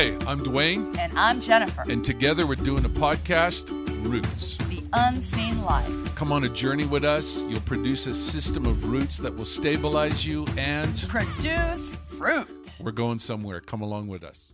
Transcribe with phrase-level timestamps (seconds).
[0.00, 3.68] Hey, I'm Dwayne, And I'm Jennifer, and together we're doing a podcast,
[4.08, 4.56] Roots.
[4.56, 6.14] the unseen life.
[6.14, 7.42] Come on a journey with us.
[7.42, 12.76] You'll produce a system of roots that will stabilize you, and Produce fruit.
[12.80, 13.60] we're going somewhere.
[13.60, 14.52] Come along with us.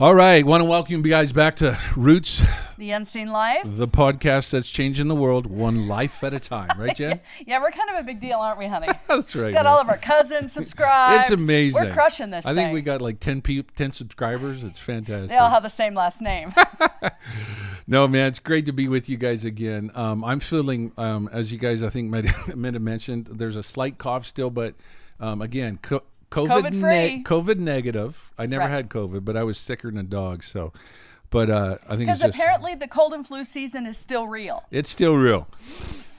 [0.00, 2.40] All right, want to welcome you guys back to Roots,
[2.76, 3.62] The unseen life.
[3.64, 7.18] the podcast that's changing the world one life at a time, right, Jen?
[7.44, 8.86] Yeah, we're kind of a big deal, aren't we, honey?
[9.08, 9.52] That's right.
[9.52, 9.72] Got man.
[9.72, 11.22] all of our cousins subscribed.
[11.22, 11.82] It's amazing.
[11.82, 12.66] We're crushing this I thing.
[12.66, 14.62] think we got like 10 pe- 10 subscribers.
[14.62, 15.30] It's fantastic.
[15.30, 16.54] They all have the same last name.
[17.88, 19.90] No, man, it's great to be with you guys again.
[19.96, 23.98] Um, I'm feeling, um, as you guys I think might, have mentioned, there's a slight
[23.98, 24.74] cough still, but
[25.18, 27.22] um, again, co- COVID, COVID-free.
[27.24, 28.32] COVID negative.
[28.38, 28.70] I never Right.
[28.70, 30.42] had COVID, but I was sicker than a dog.
[30.44, 30.72] So,
[31.30, 34.64] but uh, I think Because apparently the cold and flu season is still real.
[34.70, 35.48] it's still real.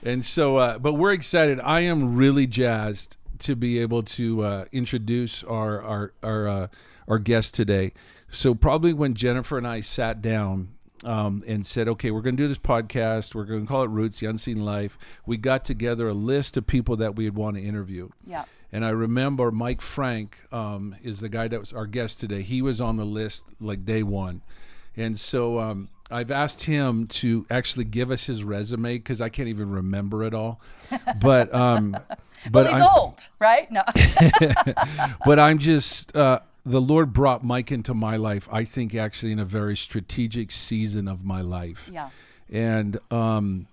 [0.02, 1.60] And so, uh, but we're excited.
[1.60, 6.66] I am really jazzed to be able to uh, introduce our our our uh,
[7.08, 7.92] our guest today.
[8.30, 10.68] So probably when Jennifer and I sat down
[11.04, 13.34] um, and said, "Okay, we're going to do this podcast.
[13.34, 16.66] We're going to call it Roots: The Unseen Life." We got together a list of
[16.66, 18.08] people that we'd want to interview.
[18.26, 18.44] Yeah.
[18.72, 22.42] And I remember Mike Frank um, is the guy that was our guest today.
[22.42, 24.42] He was on the list like day one.
[24.96, 29.48] And so um, I've asked him to actually give us his resume because I can't
[29.48, 30.60] even remember it all.
[31.20, 31.92] But um,
[32.50, 33.70] but Well, he's I'm, old, right?
[33.70, 33.82] No.
[35.24, 38.48] but I'm just uh, the Lord brought Mike into my life.
[38.52, 41.90] I think actually in a very strategic season of my life.
[41.92, 42.10] yeah.
[42.50, 43.66] and um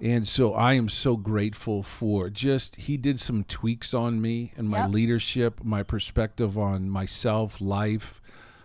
[0.00, 4.68] and so I am so grateful for just he did some tweaks on me and
[4.68, 4.90] my Yep.
[4.90, 8.20] leadership, my perspective on myself, life.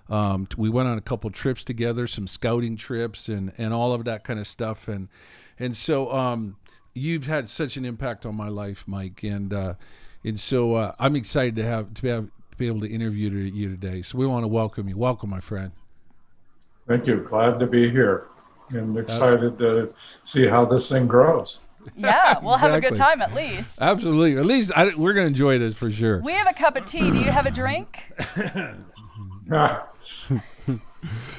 [0.09, 4.05] Um, we went on a couple trips together, some scouting trips, and and all of
[4.05, 4.87] that kind of stuff.
[4.87, 5.09] And
[5.59, 6.55] and so um,
[6.93, 9.23] you've had such an impact on my life, Mike.
[9.23, 9.73] And uh,
[10.23, 13.29] and so uh, I'm excited to have to be, have, to be able to interview
[13.29, 14.03] you today.
[14.03, 14.97] So we want to welcome you.
[14.97, 15.71] Welcome, my friend.
[16.87, 17.25] Thank you.
[17.27, 18.27] Glad to be here
[18.69, 21.59] and excited to see how this thing grows.
[21.95, 22.39] Yeah.
[22.39, 23.81] We'll have a good time at least.
[23.81, 24.37] Absolutely.
[24.37, 26.21] At least I, we're going to enjoy this for sure.
[26.21, 27.11] We have a cup of tea.
[27.11, 28.05] Do you have a drink?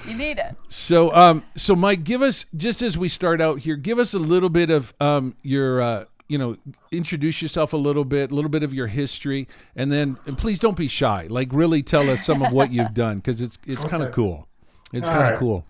[0.06, 0.56] You need it.
[0.68, 4.18] So, um, so Mike, give us just as we start out here, give us a
[4.18, 6.56] little bit of um, your, uh, you know,
[6.92, 10.60] introduce yourself a little bit, a little bit of your history, and then and please
[10.60, 11.26] don't be shy.
[11.28, 14.46] Like, really tell us some of what you've done because it's it's kind of cool.
[14.92, 15.38] It's kind of right.
[15.38, 15.64] cool.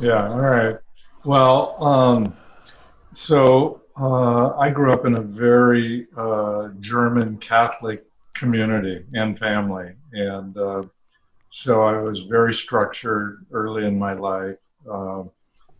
[0.00, 0.76] Yeah, all right.
[1.24, 2.36] Well, um,
[3.14, 9.92] so uh, I grew up in a very uh, German Catholic community and family.
[10.12, 10.82] And uh,
[11.50, 14.56] so I was very structured early in my life.
[14.90, 15.30] Um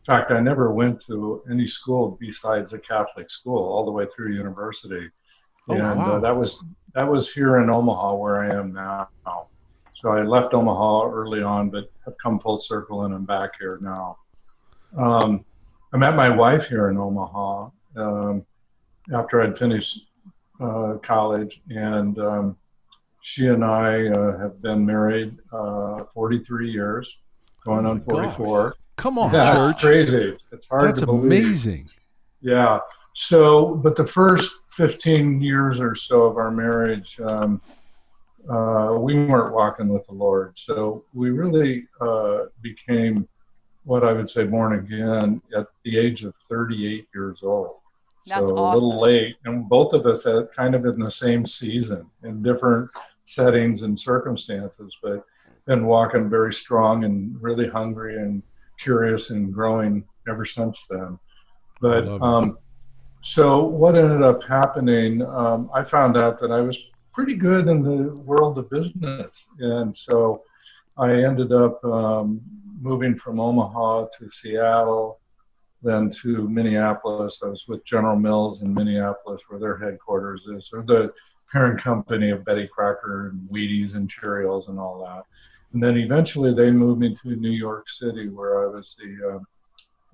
[0.06, 4.06] in fact, I never went to any school besides a Catholic school all the way
[4.14, 5.10] through university.
[5.68, 6.12] Oh, and wow.
[6.12, 9.08] uh, that was that was here in Omaha where I am now.
[10.00, 13.78] So I left Omaha early on, but have come full circle and I'm back here
[13.80, 14.18] now.
[14.96, 15.44] Um,
[15.92, 18.44] I met my wife here in Omaha um,
[19.14, 20.00] after I'd finished
[20.60, 22.56] uh, college, and um,
[23.20, 27.18] she and I uh, have been married uh, 43 years,
[27.64, 28.36] going Oh on my gosh.
[28.36, 28.74] 44.
[28.96, 29.78] Come on, Yeah, church.
[29.80, 30.36] crazy.
[30.52, 31.24] It's hard That's to believe.
[31.24, 31.88] amazing.
[32.40, 32.80] Yeah.
[33.14, 37.60] So, but the first 15 years or so of our marriage, um,
[38.48, 40.54] uh, we weren't walking with the Lord.
[40.56, 43.28] So we really uh, became
[43.84, 47.76] what I would say born again at the age of 38 years old.
[48.26, 51.46] That's so a little late, and both of us at kind of in the same
[51.46, 52.90] season in different
[53.24, 55.24] settings and circumstances, but
[55.66, 58.42] been walking very strong and really hungry and
[58.80, 61.18] curious and growing ever since then.
[61.80, 62.58] But um,
[63.22, 66.78] so what ended up happening, um, I found out that I was
[67.16, 70.42] pretty good in the world of business, and so
[70.98, 72.42] I ended up um,
[72.78, 75.18] moving from Omaha to Seattle,
[75.82, 77.40] then to Minneapolis.
[77.42, 81.10] I was with General Mills in Minneapolis, where their headquarters is, or the
[81.50, 85.24] parent company of Betty Crocker and Wheaties and Cheerios and all that.
[85.72, 89.38] And then eventually they moved me to New York City, where I was the uh,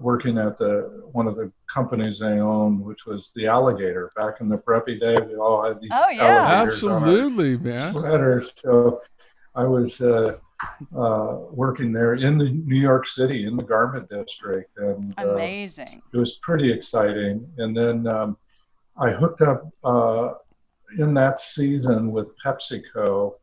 [0.02, 4.12] working at the one of the companies they owned, which was the Alligator.
[4.16, 6.24] Back in the preppy day, we all had these Oh, yeah.
[6.24, 7.92] alligators on our Absolutely, man.
[7.92, 8.52] sweaters.
[8.56, 9.00] So
[9.54, 10.36] I was uh,
[10.96, 16.02] uh, working there in the New York City in the garment district, and uh, Amazing.
[16.12, 17.46] it was pretty exciting.
[17.58, 18.36] And then um,
[18.96, 20.34] I hooked up uh,
[20.98, 23.34] in that season with PepsiCo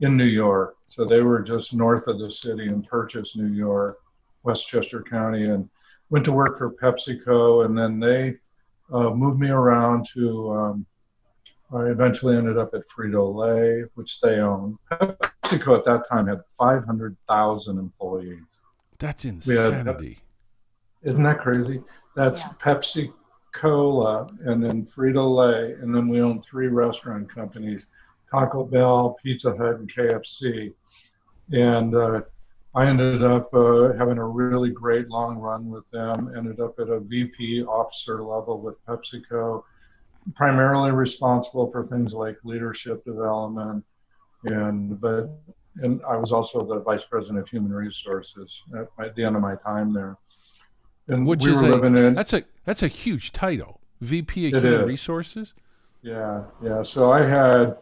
[0.00, 0.76] in New York.
[0.88, 3.98] So they were just north of the city in Purchase, New York,
[4.42, 5.68] Westchester County, and
[6.14, 7.64] went to work for PepsiCo.
[7.64, 8.36] And then they
[8.92, 10.52] uh, moved me around to.
[10.52, 10.86] Um,
[11.74, 14.78] I eventually ended up at Frito Lay, which they own.
[14.92, 18.38] PepsiCo at that time had 500,000 employees.
[19.00, 20.18] That's had- insanity.
[21.02, 21.82] Isn't that crazy?
[22.14, 22.52] That's Yeah.
[22.62, 23.12] Pepsi
[23.52, 27.88] Cola and then Frito Lay, and then we own three restaurant companies
[28.30, 30.72] Taco Bell, Pizza Hut, and KFC.
[31.52, 32.22] And uh,
[32.74, 36.88] I ended up uh, having a really great long run with them, ended up at
[36.88, 39.62] a VP officer level with PepsiCo,
[40.34, 43.84] primarily responsible for things like leadership development.
[44.44, 45.30] And but
[45.76, 49.42] and I was also the vice president of human resources at, at the end of
[49.42, 50.16] my time there.
[51.08, 53.80] And Which we is a living in that's a that's a huge title.
[54.00, 54.86] VP of Human is.
[54.86, 55.54] Resources.
[56.02, 56.82] Yeah, yeah.
[56.82, 57.76] So I had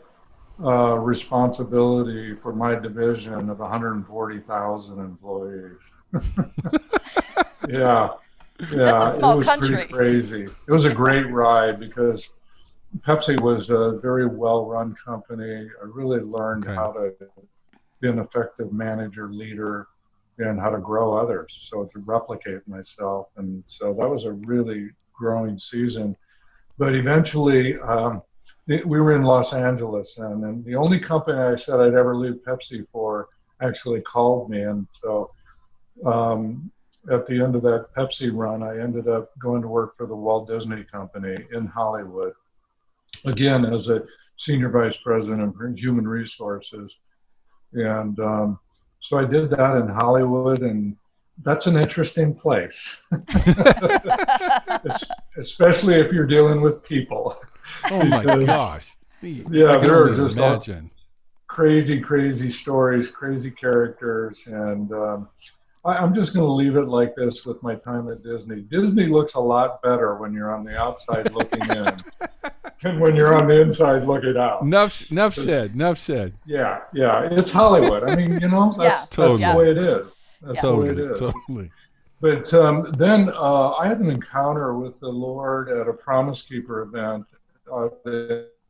[0.62, 5.78] uh, responsibility for my division of 140,000 employees.
[7.68, 8.10] yeah, yeah.
[8.70, 9.68] That's a small it was country.
[9.76, 10.44] Pretty crazy.
[10.44, 12.28] It was a great ride because
[13.00, 15.68] Pepsi was a very well-run company.
[15.82, 16.74] I really learned Okay.
[16.74, 17.14] how to
[18.00, 19.86] be an effective manager, leader,
[20.38, 21.66] and how to grow others.
[21.70, 26.16] So to replicate myself, and so that was a really growing season.
[26.78, 28.22] But eventually, um,
[28.68, 32.16] it- we were in Los Angeles, and, and the only company I said I'd ever
[32.16, 33.28] leave Pepsi for
[33.60, 35.30] actually called me, and so
[36.04, 36.70] um,
[37.10, 40.14] at the end of that Pepsi run, I ended up going to work for the
[40.14, 42.32] Walt Disney Company in Hollywood,
[43.24, 44.02] again as a
[44.36, 46.94] senior vice president of human resources,
[47.72, 48.58] and um,
[49.00, 50.96] so I did that in Hollywood, and
[51.42, 53.02] that's an interesting place,
[55.36, 57.36] especially if you're dealing with people.
[57.90, 58.92] Oh my Because- gosh.
[59.22, 60.90] Yeah, I can there are just imagine.
[61.46, 65.28] crazy, crazy stories, crazy characters, and um,
[65.84, 68.62] I, I'm just going to leave it like this with my time at Disney.
[68.62, 72.02] Disney looks a lot better when you're on the outside looking in
[72.82, 74.62] than when you're on the inside looking out.
[74.62, 75.72] Enough, enough said.
[75.74, 76.34] Enough said.
[76.44, 78.02] Yeah, yeah, it's Hollywood.
[78.02, 79.44] I mean, you know, that's, Yeah, that's totally.
[79.44, 80.16] the way it is.
[80.42, 81.20] That's the way Totally, it is.
[81.20, 81.70] totally.
[82.20, 86.82] But um, then uh, I had an encounter with the Lord at a Promise Keeper
[86.82, 87.24] event
[87.70, 87.88] uh,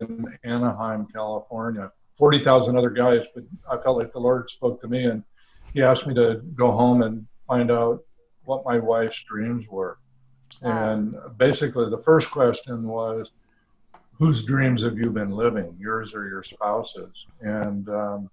[0.00, 1.90] in Anaheim, California.
[2.16, 5.24] 40,000 other guys, but I felt like the Lord spoke to me and
[5.72, 8.04] He asked me to go home and find out
[8.44, 9.98] what my wife's dreams were.
[10.60, 10.92] Wow.
[10.92, 13.30] And basically, the first question was,
[14.18, 17.26] whose dreams have you been living, yours or your spouse's?
[17.40, 18.30] And um,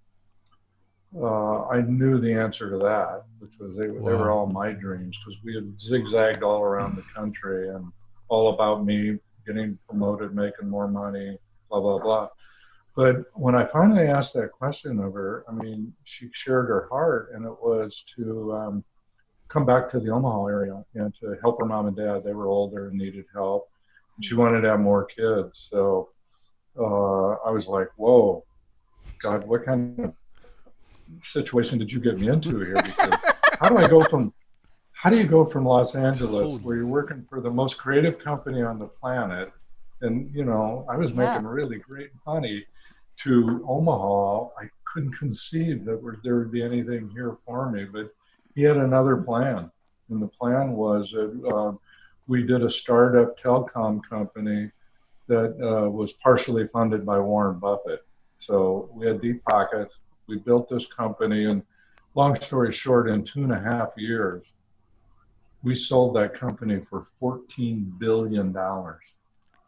[1.17, 5.17] uh, I knew the answer to that, which was they, they were all my dreams
[5.25, 7.91] because we had zigzagged all around the country and
[8.27, 11.37] all about me getting promoted, making more money,
[11.69, 12.29] blah, blah, blah.
[12.95, 17.31] But when I finally asked that question of her, I mean, she shared her heart,
[17.33, 18.83] and it was to um,
[19.47, 22.23] come back to the Omaha area and to help her mom and dad.
[22.23, 23.69] They were older and needed help.
[24.21, 25.67] She wanted to have more kids.
[25.71, 26.09] So
[26.77, 28.43] uh, I was like, whoa,
[29.19, 30.13] God, what kind of
[31.23, 32.81] situation did you get me into here?
[32.83, 33.13] Because
[33.59, 34.33] how do I go from
[34.99, 36.19] how do you go from Los Angeles,
[36.51, 36.57] Totally.
[36.57, 39.49] where you're working for the most creative company on the planet,
[40.01, 41.17] and you know I was Yeah.
[41.31, 42.65] making really great money,
[43.23, 44.49] to Omaha?
[44.61, 48.13] I couldn't conceive that there- there would be anything here for me, but
[48.55, 49.71] he had another plan,
[50.09, 51.71] and the plan was that uh,
[52.27, 54.69] we did a startup telecom company
[55.27, 58.01] that uh, was partially funded by Warren Buffett.
[58.39, 60.01] So we had deep pockets.
[60.27, 61.63] We built this company, and
[62.15, 64.43] long story short, in two and a half years,
[65.63, 68.55] we sold that company for $14 billion.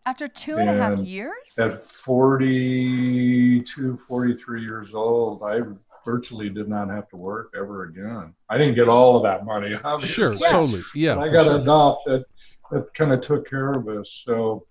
[0.05, 1.57] After two and a half And years?
[1.59, 5.59] At 42, 43 years old, I
[6.03, 8.33] virtually did not have to work ever again.
[8.49, 10.25] I didn't get all of that money, obviously.
[10.25, 10.51] Sure, Yeah.
[10.51, 10.83] totally.
[10.95, 11.19] Yeah.
[11.19, 11.59] I got sure.
[11.59, 12.25] enough that
[12.71, 14.21] that kind of took care of us.
[14.25, 14.65] So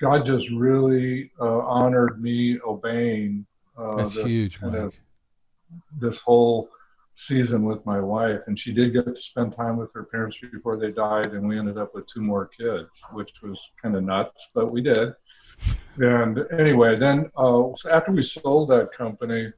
[0.00, 3.46] God just really uh, honored me obeying
[3.78, 4.82] uh, That's this huge, kind Mike.
[4.82, 4.94] of
[6.00, 6.68] this whole
[7.18, 10.76] season with my wife, and she did get to spend time with her parents before
[10.76, 14.50] they died, and we ended up with two more kids, which was kind of nuts,
[14.54, 15.12] but we did.
[15.98, 19.52] And anyway, then uh, after we sold that company,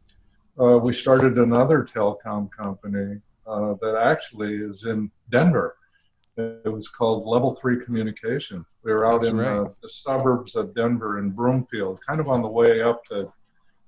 [0.58, 5.76] uh, we started another telecom company uh, that actually is in Denver.
[6.38, 8.64] It was called Level Three Communication.
[8.82, 9.58] We were out That's in right.
[9.58, 13.30] uh, the suburbs of Denver in Broomfield, kind of on the way up to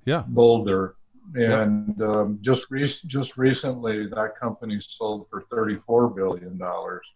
[0.05, 0.25] Yeah.
[0.29, 0.97] Boulder.
[1.35, 7.07] And um, just re- just recently, that company sold for thirty-four billion dollars.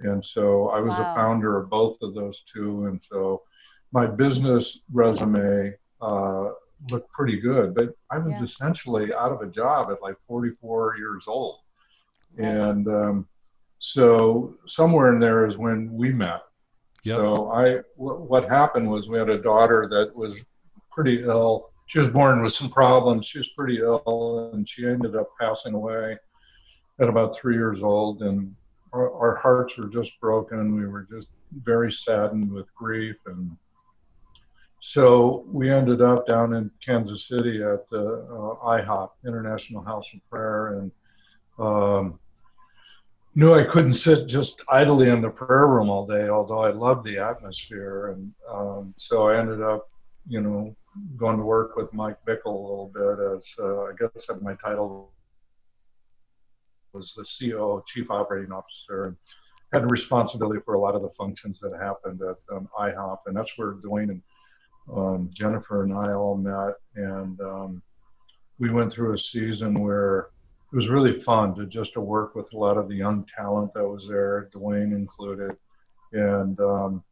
[0.00, 1.10] And so I was Wow.
[1.10, 2.86] a founder of both of those two.
[2.86, 3.42] And so
[3.92, 6.50] my business resume uh,
[6.90, 8.44] looked pretty good, but I was Yeah.
[8.44, 11.60] essentially out of a job at like 44 years old.
[12.36, 12.46] Right.
[12.48, 13.28] And um,
[13.78, 16.42] so somewhere in there is when we met.
[17.04, 17.16] Yep.
[17.16, 20.44] So I, what happened was we had a daughter that was
[20.90, 23.26] pretty ill she was born with some problems.
[23.26, 26.18] She was pretty ill, and she ended up passing away
[27.00, 28.22] at about three years old.
[28.22, 28.54] And
[28.92, 30.76] our, our hearts were just broken.
[30.76, 31.28] We were just
[31.64, 33.56] very saddened with grief and
[34.86, 40.20] so we ended up down in Kansas City at the uh, IHOP, International House of
[40.30, 40.92] Prayer, and
[41.58, 42.20] um,
[43.34, 47.04] knew I couldn't sit just idly in the prayer room all day, although I loved
[47.04, 48.12] the atmosphere.
[48.12, 49.90] And um, so I ended up,
[50.28, 50.74] you know,
[51.16, 55.12] going to work with Mike Bickle a little bit as uh, I guess my title
[56.92, 59.16] was the CEO, Chief Operating Officer, and
[59.72, 63.18] had responsibility for a lot of the functions that happened at um, IHOP.
[63.26, 64.22] And that's where Dwayne and
[64.94, 67.82] um, Jennifer and I all met, and um,
[68.58, 70.28] we went through a season where
[70.72, 73.74] it was really fun to just to work with a lot of the young talent
[73.74, 75.56] that was there, Dwayne included,
[76.12, 77.02] and um,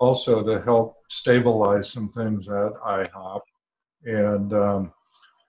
[0.00, 3.40] also to help stabilize some things at IHOP.
[4.04, 4.92] And um,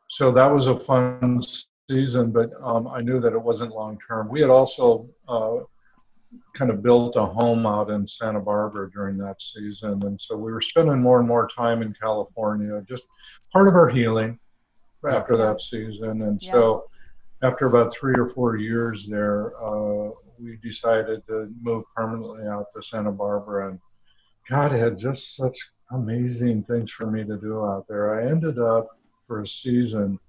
[0.09, 1.41] so that was a fun
[1.89, 4.29] season, but um, I knew that it wasn't long term.
[4.29, 5.59] We had also uh,
[6.55, 10.03] kind of built a home out in Santa Barbara during that season.
[10.05, 13.03] And so we were spending more and more time in California, just
[13.53, 14.37] part of our healing
[15.09, 16.23] after that season.
[16.23, 16.51] And yeah.
[16.51, 16.85] so
[17.41, 22.83] after about three or four years there, uh, we decided to move permanently out to
[22.83, 23.69] Santa Barbara.
[23.71, 23.79] And
[24.51, 25.57] God had just such
[25.91, 28.19] amazing things for me to do out there.
[28.19, 28.89] I ended up
[29.27, 30.19] for a season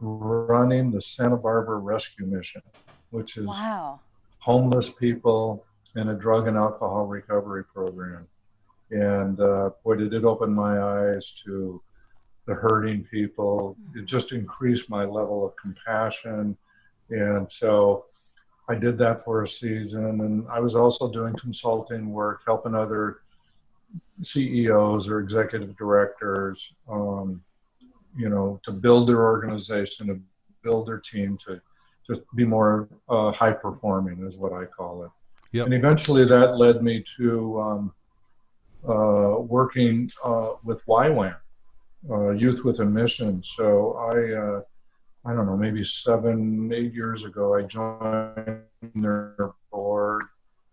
[0.00, 2.62] running the Santa Barbara Rescue Mission,
[3.10, 3.98] which is wow
[4.42, 5.64] homeless people
[5.94, 8.26] in a drug and alcohol recovery program.
[8.90, 11.80] And uh, boy, did it open my eyes to
[12.46, 13.76] the hurting people.
[13.94, 16.56] It just increased my level of compassion.
[17.10, 18.06] And so
[18.68, 20.22] I did that for a season.
[20.22, 23.20] And I was also doing consulting work, helping other
[24.22, 27.42] CEOs or executive directors, um,
[28.16, 30.20] you know, to build their organization, to
[30.62, 31.60] build their team, to
[32.06, 35.10] just be more uh, high performing is what I call it.
[35.52, 35.66] Yep.
[35.66, 37.94] And eventually that led me to um,
[38.88, 41.36] uh, working uh, with YWAM,
[42.10, 43.42] uh, Youth with a Mission.
[43.44, 44.62] So I, uh,
[45.30, 48.62] I don't know, maybe seven, eight years ago, I joined
[48.94, 49.52] their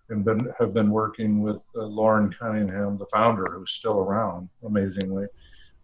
[0.10, 5.26] and been, have been working with uh, Loren Cunningham, the founder, who's still around, amazingly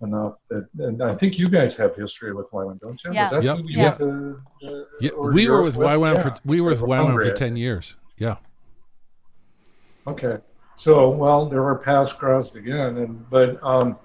[0.02, 3.14] enough that, and I think you guys have history with YWAM, don't you?
[3.14, 3.40] Yeah.
[3.40, 3.58] yep.
[3.60, 3.96] You yeah.
[3.96, 5.12] The, the, yeah.
[5.18, 6.22] We were with YWAM yeah.
[6.22, 7.96] for we were with YWAM for ten years.
[8.18, 8.38] Yeah.
[10.08, 10.38] Okay.
[10.78, 13.98] So well, there were paths crossed again, and but um,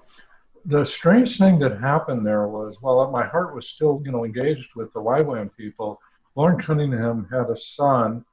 [0.65, 4.69] the strange thing that happened there was, while my heart was still, you know, engaged
[4.75, 5.99] with the YWAM people,
[6.35, 8.23] Loren Cunningham had a son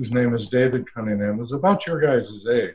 [0.00, 2.74] whose name is David Cunningham, was about your guys' age.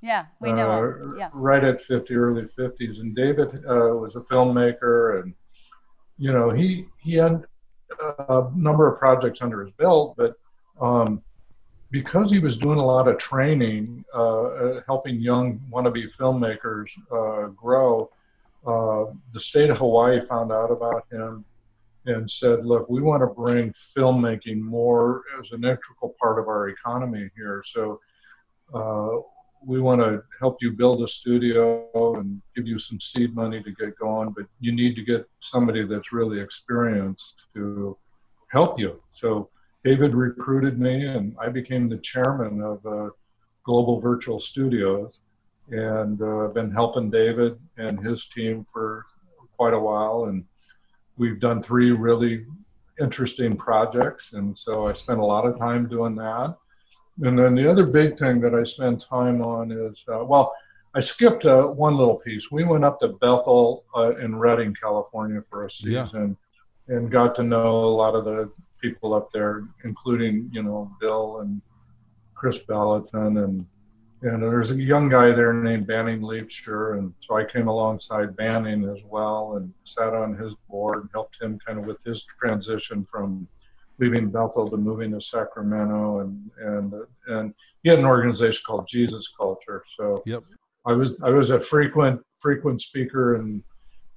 [0.00, 1.16] Yeah, we know uh, him.
[1.18, 1.28] Yeah.
[1.34, 2.98] Right at 50, early 50s.
[3.00, 5.34] And David uh, was a filmmaker, and
[6.16, 7.44] you know he he had
[8.00, 10.34] a number of projects under his belt, but
[10.80, 11.20] um,
[11.90, 17.48] because he was doing a lot of training, uh, uh helping young wannabe filmmakers uh,
[17.48, 18.10] grow,
[18.66, 21.44] uh, the state of Hawaii found out about him
[22.06, 26.68] and said, "Look, we want to bring filmmaking more as an integral part of our
[26.68, 28.00] economy here." So
[28.74, 29.20] uh,
[29.64, 33.70] we want to help you build a studio and give you some seed money to
[33.72, 37.96] get going, but you need to get somebody that's really experienced to
[38.48, 39.00] help you.
[39.12, 39.50] So
[39.84, 43.10] David recruited me, and I became the chairman of uh,
[43.64, 45.20] Global Virtual Studios,
[45.70, 49.06] and uh, been helping David and his team for
[49.56, 50.24] quite a while.
[50.24, 50.44] And
[51.22, 52.44] we've done three really
[53.00, 56.56] interesting projects, and so I spent a lot of time doing that.
[57.22, 60.52] And then the other big thing that I spend time on is, uh, well,
[60.96, 62.50] I skipped uh, one little piece.
[62.50, 66.36] We went up to Bethel uh, in Redding, California for a season
[66.88, 66.96] yeah.
[66.96, 68.50] and got to know a lot of the
[68.80, 71.62] people up there, including, you know, Bill and
[72.34, 73.64] Kris Vallotton and
[74.22, 78.84] and there's a young guy there named Banning Liebscher, and so I came alongside Banning
[78.88, 83.04] as well and sat on his board and helped him kind of with his transition
[83.04, 83.48] from
[83.98, 86.94] leaving Bethel to moving to Sacramento, and and
[87.26, 89.84] and he had an organization called Jesus Culture.
[89.96, 90.44] So yep.
[90.86, 93.62] I was I was a frequent frequent speaker and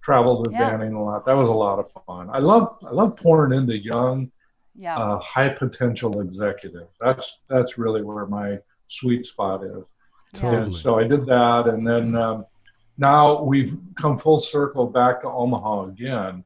[0.03, 0.69] traveled with yeah.
[0.69, 1.25] Banning a lot.
[1.25, 2.29] That was a lot of fun.
[2.31, 4.31] I love I love pouring into young,
[4.75, 4.97] yeah.
[4.97, 6.91] uh, high potential executives.
[7.01, 9.94] That's that's really where my sweet spot is.
[10.35, 10.63] Totally.
[10.63, 12.45] And so I did that, and then um,
[12.97, 16.43] now we've come full circle back to Omaha again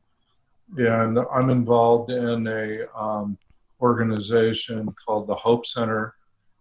[0.78, 3.38] and I'm involved in a um,
[3.82, 6.16] organization called the Hope Center,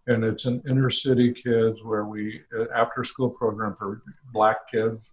[0.07, 4.01] and it's an inner city kids where we uh, after school program for
[4.33, 5.11] black kids,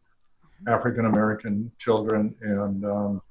[0.66, 3.22] African American children, and um,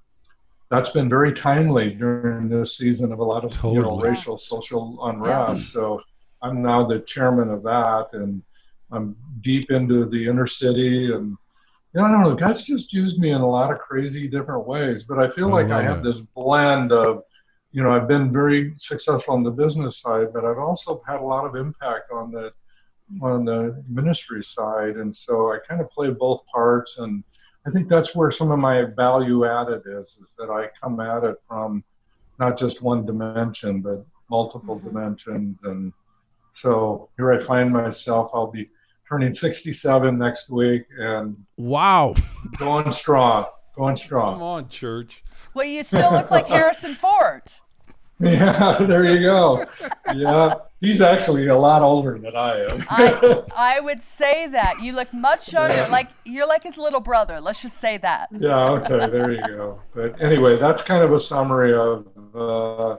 [0.70, 3.76] that's been very timely during this season of a lot of totally.
[3.76, 5.66] you know, racial social unrest.
[5.66, 5.72] Yeah.
[5.72, 6.02] So
[6.42, 8.44] I'm now the chairman of that, and
[8.92, 11.38] I'm deep into the inner city, and
[11.94, 12.36] you know, I don't know.
[12.36, 15.64] God's just used me in a lot of crazy different ways, but I feel I
[15.64, 16.04] like I have it.
[16.04, 17.24] this blend of,
[17.72, 21.26] you know, I've been very successful on the business side, but I've also had a
[21.26, 22.52] lot of impact on the
[23.22, 27.24] on the ministry side, and so I kind of play both parts and
[27.66, 31.24] I think that's where some of my value added is, is that I come at
[31.24, 31.84] it from
[32.40, 34.88] not just one dimension, but multiple mm-hmm.
[34.88, 35.58] dimensions.
[35.64, 35.92] And
[36.54, 38.70] so here I find myself, I'll be
[39.08, 42.16] turning 67 next week and wow,
[42.58, 43.46] going strong,
[43.76, 44.36] going strong.
[44.36, 45.24] Come on, church.
[45.54, 47.44] Well, you still look like Harrison Ford.
[48.20, 49.66] Yeah, there you go.
[50.14, 52.86] Yeah, he's actually a lot older than I am.
[52.90, 55.76] I, I would say that you look much younger.
[55.76, 55.88] Yeah.
[55.88, 57.42] Like you're like his little brother.
[57.42, 58.30] Let's just say that.
[58.32, 58.70] Yeah.
[58.70, 59.10] Okay.
[59.10, 59.82] There you go.
[59.94, 62.98] But anyway, that's kind of a summary of uh,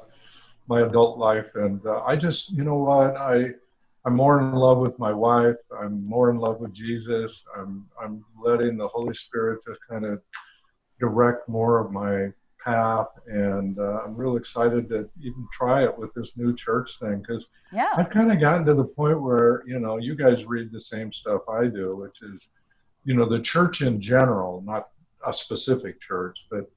[0.68, 3.50] my adult life, and uh, I just, you know what, I.
[4.06, 5.56] I'm more in love with my wife.
[5.76, 7.44] I'm more in love with Jesus.
[7.58, 10.22] I'm I'm letting the Holy Spirit just kind of
[11.00, 12.28] direct more of my
[12.64, 17.20] path, and uh, I'm real excited to even try it with this new church thing
[17.20, 17.92] because yeah.
[17.96, 21.12] I've kind of gotten to the point where you know you guys read the same
[21.12, 22.50] stuff I do, which is
[23.04, 24.90] you know the church in general, not
[25.26, 26.70] a specific church, but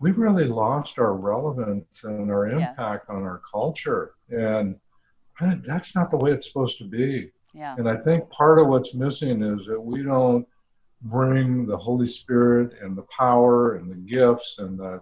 [0.00, 3.04] we've really lost our relevance and our impact yes.
[3.08, 4.76] on our culture, and
[5.40, 7.30] that's not the way it's supposed to be.
[7.54, 7.74] Yeah.
[7.78, 10.46] And I think part of what's missing is that we don't
[11.02, 15.00] bring the Holy Spirit and the power and the gifts and the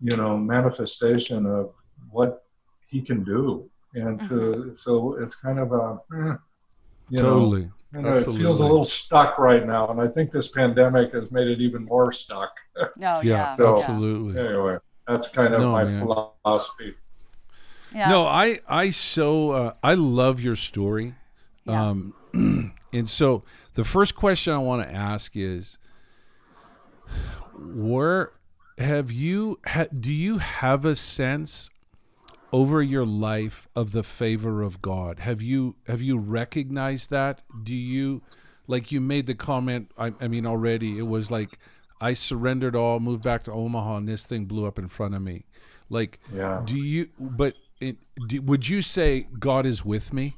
[0.00, 1.72] you know manifestation of
[2.10, 2.44] what
[2.88, 4.74] he can do and to, mm-hmm.
[4.74, 6.34] so it's kind of a eh,
[7.08, 10.30] you totally know, you know, it feels a little stuck right now and i think
[10.30, 13.56] this pandemic has made it even more stuck oh, yeah, yeah.
[13.56, 14.76] so absolutely anyway
[15.08, 16.00] that's kind of no, my man.
[16.00, 16.94] philosophy
[17.96, 18.10] yeah.
[18.10, 21.14] no i i so uh, i love your story
[21.64, 21.88] yeah.
[21.88, 22.14] um
[22.92, 23.42] and so
[23.74, 25.78] the first question i want to ask is
[27.58, 28.32] where
[28.78, 31.70] have you ha, do you have a sense
[32.52, 35.20] over your life of the favor of God?
[35.20, 37.42] Have you have you recognized that?
[37.62, 38.22] Do you
[38.66, 41.58] like you made the comment I, I mean already it was like
[42.00, 45.22] I surrendered all, moved back to Omaha and this thing blew up in front of
[45.22, 45.44] me.
[45.88, 46.62] Like yeah.
[46.64, 50.36] do you but it, do, would you say God is with me?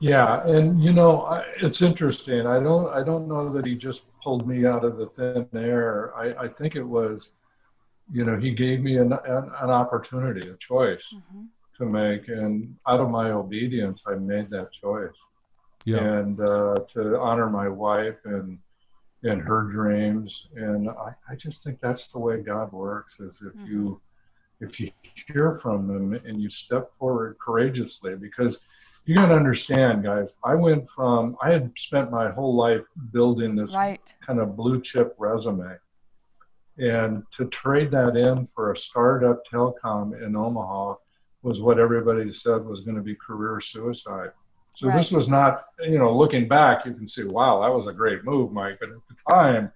[0.00, 2.46] Yeah, and you know, it's interesting.
[2.46, 6.12] I don't, I don't know that he just pulled me out of the thin air.
[6.16, 7.30] I, I think it was
[8.12, 11.44] you know, he gave me an, an, an opportunity, a choice mm-hmm.
[11.78, 12.28] to make.
[12.28, 15.16] And out of my obedience, I made that choice.
[15.84, 15.98] Yeah.
[15.98, 18.58] And uh, to honor my wife and
[19.22, 20.48] and her dreams.
[20.54, 23.66] And I, I just think that's the way God works is if mm-hmm.
[23.66, 24.00] you
[24.60, 24.90] if you
[25.28, 28.60] hear from them and you step forward courageously because
[29.06, 33.54] you got to understand guys i went from i had spent my whole life building
[33.54, 34.14] this right.
[34.26, 35.76] kind of blue chip resume
[36.78, 40.96] and to trade that in for a startup telecom in Omaha
[41.42, 44.30] was what everybody said was going to be career suicide.
[44.76, 44.96] So right.
[44.96, 48.24] this was not, you know, looking back, you can see, wow, that was a great
[48.24, 48.78] move, Mike.
[48.80, 49.70] But at the time,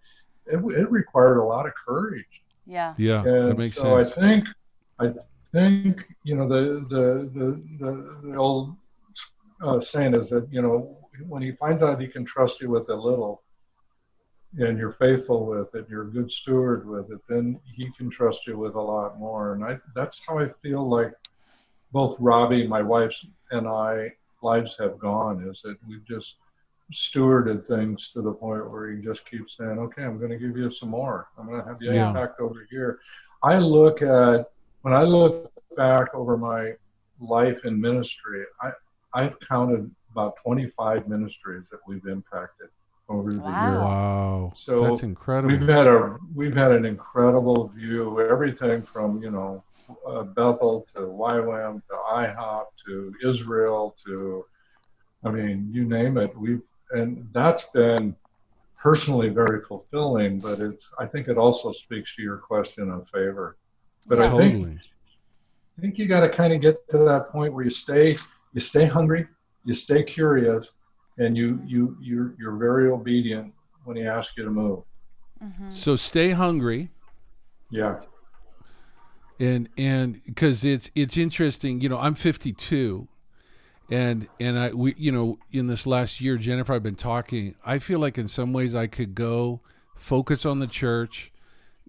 [0.47, 2.25] it, it required a lot of courage.
[2.67, 2.95] Yeah.
[2.97, 3.23] Yeah.
[3.25, 4.19] And that makes so sense.
[4.19, 4.49] I think,
[5.01, 5.13] I
[5.53, 8.77] think, you know, the the the the, the old
[9.63, 12.89] uh, saying is that you know when he finds out he can trust you with
[12.89, 13.43] a little,
[14.59, 18.47] and you're faithful with it, you're a good steward with it, then he can trust
[18.47, 19.55] you with a lot more.
[19.55, 21.13] And I, that's how I feel like
[21.93, 23.15] both Robbie, my wife,
[23.51, 25.49] and I lives have gone.
[25.49, 26.37] Is that we've just
[26.93, 30.57] stewarded things to the point where he just keeps saying, "Okay, I'm going to give
[30.57, 31.29] you some more.
[31.39, 32.09] I'm going to have the yeah.
[32.09, 33.01] impact over here."
[33.43, 34.51] I look at
[34.83, 36.73] when I look back over my
[37.21, 38.71] life in ministry, I
[39.15, 42.69] I've counted about 25 ministries that we've impacted
[43.09, 43.71] over the wow.
[43.71, 43.83] years.
[43.83, 44.53] Wow.
[44.57, 45.57] So that's incredible.
[45.57, 48.21] We've had a we've had an incredible view.
[48.21, 49.65] Everything from you know
[50.07, 54.45] uh, Bethel to YWAM to IHOP to Israel to
[55.25, 56.37] I mean you name it.
[56.37, 58.15] We've and that's been
[58.77, 60.41] personally very fulfilling.
[60.41, 63.57] But it's I think it also speaks to your question of favor.
[64.09, 64.79] But I think
[65.79, 68.19] I think you got to kind of get to that point where you stay
[68.55, 69.27] you stay hungry,
[69.65, 70.73] you stay curious,
[71.19, 73.53] and you you you're you're very obedient
[73.85, 74.83] when he asks you to move.
[75.43, 75.71] Mm-hmm.
[75.71, 76.91] So stay hungry.
[77.71, 78.01] Yeah.
[79.39, 83.07] And and because it's it's interesting, you know, I'm 52,
[83.91, 87.55] and and I we you know in this last year, Jennifer, I've been talking.
[87.65, 89.61] I feel like in some ways I could go
[89.95, 91.31] focus on the church,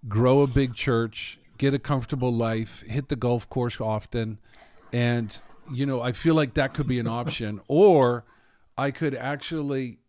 [0.08, 4.40] grow a big church, get a comfortable life, hit the golf course often,
[4.92, 5.40] and
[5.72, 7.62] you know, I feel like that could be an option.
[7.68, 8.26] or
[8.76, 10.00] I could actually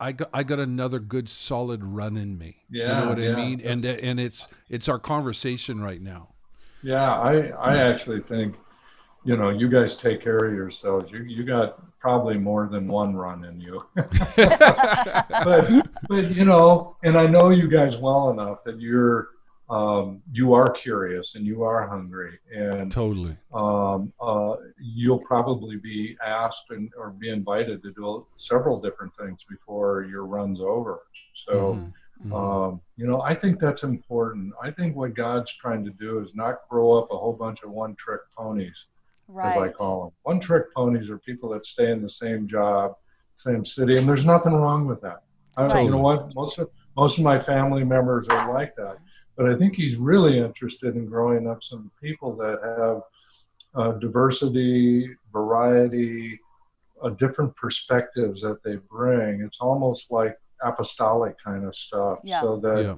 [0.00, 2.64] I got I got another good solid run in me.
[2.70, 3.32] Yeah, you know what yeah.
[3.32, 3.60] I mean?
[3.62, 6.34] And and it's it's our conversation right now.
[6.82, 8.56] Yeah, I I actually think,
[9.24, 11.10] you know, you guys take care of yourselves.
[11.10, 13.84] You you got probably more than one run in you.
[13.94, 15.68] but
[16.08, 19.30] but you know, and I know you guys well enough that you're
[19.70, 23.36] um, you are curious and you are hungry and Totally.
[23.52, 29.38] um, uh, you'll probably be asked and or be invited to do several different things
[29.48, 31.02] before your run's over.
[31.46, 31.74] So.
[31.74, 31.92] Mhm.
[32.32, 34.52] Um, you know, I think that's important.
[34.60, 37.70] I think what God's trying to do is not grow up a whole bunch of
[37.70, 38.86] one trick ponies,
[39.28, 39.52] Right.
[39.52, 40.12] as I call them.
[40.24, 42.96] One trick ponies are people that stay in the same job,
[43.36, 45.22] same city, and there's nothing wrong with that.
[45.56, 45.84] I, Right.
[45.84, 46.34] You know what?
[46.34, 48.98] Most of most of my family members are like that.
[49.38, 53.02] But I think he's really interested in growing up some people that have
[53.74, 56.40] uh, diversity, variety,
[57.00, 59.40] uh, different perspectives that they bring.
[59.42, 62.18] It's almost like apostolic kind of stuff.
[62.24, 62.40] Yeah.
[62.40, 62.96] So that Yeah.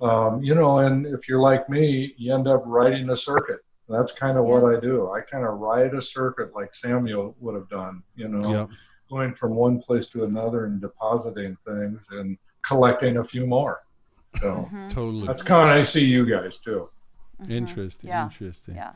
[0.00, 3.60] um, you know, and if you're like me, you end up riding a circuit.
[3.88, 5.10] That's kind of what I do.
[5.10, 8.66] I kind of ride a circuit like Samuel would have done, you know, Yeah.
[9.10, 13.80] going from one place to another and depositing things and collecting a few more.
[14.40, 14.90] So Mhm.
[14.90, 15.26] Totally.
[15.26, 16.88] that's kind of I see you guys too.
[17.48, 18.08] Interesting.
[18.08, 18.24] Yeah.
[18.24, 18.74] Interesting.
[18.76, 18.92] Yeah.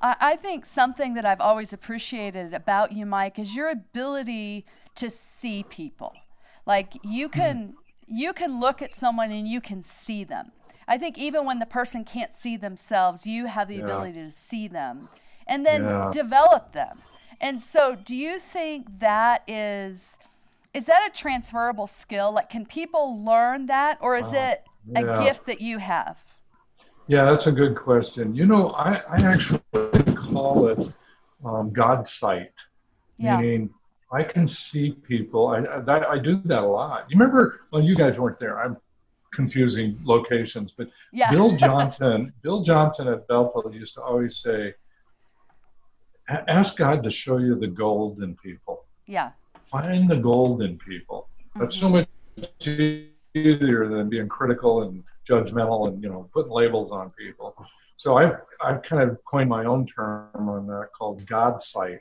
[0.00, 4.64] I, I think something that I've always appreciated about you, Mike, is your ability
[4.96, 6.14] to see people.
[6.66, 7.40] Like you Mm-hmm.
[7.40, 7.74] can
[8.10, 10.52] you can look at someone and you can see them.
[10.86, 13.84] I think even when the person can't see themselves, you have the Yeah.
[13.84, 15.10] ability to see them
[15.46, 16.10] and then Yeah.
[16.10, 17.02] develop them.
[17.40, 20.18] And so do you think that is
[20.78, 22.30] is that a transferable skill?
[22.32, 24.62] Like can people learn that or is it
[24.94, 25.24] a yeah.
[25.24, 26.24] gift that you have?
[27.08, 28.32] Yeah, that's a good question.
[28.32, 29.60] You know, I, I actually
[30.14, 30.94] call it
[31.44, 32.52] um, God sight.
[33.18, 33.40] Yeah.
[33.40, 33.70] meaning
[34.12, 35.48] I can see people.
[35.48, 37.10] I, that, I do that a lot.
[37.10, 37.62] You remember?
[37.72, 38.60] Well, you guys weren't there.
[38.60, 38.76] I'm
[39.34, 41.32] confusing locations, but Yeah.
[41.32, 44.74] Bill Johnson, Bill Johnson at Bethel used to always say,
[46.28, 48.84] "Ask God to show you the gold in people.
[49.06, 49.32] yeah.
[49.70, 52.40] Find the gold in people." That's so mm-hmm.
[52.40, 52.68] much
[53.34, 57.54] easier than being critical and judgmental and you know putting labels on people.
[57.96, 62.00] So I've I've kind of coined my own term on that called God sight.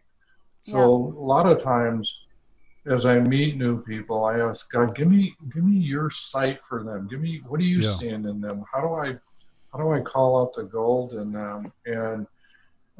[0.65, 2.13] So a lot of times,
[2.87, 6.83] as I meet new people, I ask God, give me give me your sight for
[6.83, 7.07] them.
[7.07, 7.95] Give me what are you Yeah.
[7.95, 8.63] seeing in them?
[8.71, 9.17] How do I
[9.71, 11.71] how do I call out the gold in them?
[11.85, 12.27] And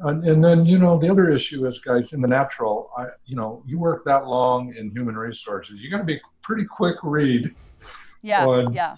[0.00, 2.90] and, and then you know the other issue is guys in the natural.
[2.96, 6.20] I you know you work that long in human resources, you got to be a
[6.42, 7.54] pretty quick read.
[8.22, 8.46] Yeah.
[8.46, 8.96] on- yeah.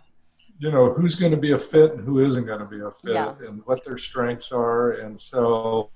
[0.58, 2.90] You know who's going to be a fit and who isn't going to be a
[2.90, 3.34] fit, Yeah.
[3.46, 5.90] and what their strengths are, and so.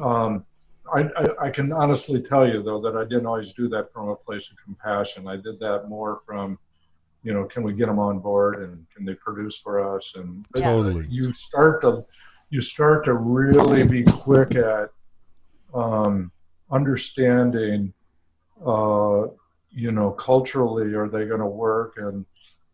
[0.00, 0.44] Um,
[0.94, 4.08] I, I, I can honestly tell you though that I didn't always do that from
[4.08, 5.26] a place of compassion.
[5.26, 6.58] I did that more from,
[7.24, 10.12] you know, can we get them on board and can they produce for us?
[10.14, 10.72] And Yeah.
[10.72, 11.06] Totally.
[11.08, 12.04] you start to
[12.50, 14.90] you start to really be quick at
[15.74, 16.30] um,
[16.70, 17.92] understanding,
[18.64, 19.24] uh,
[19.70, 22.24] you know, culturally are they going to work and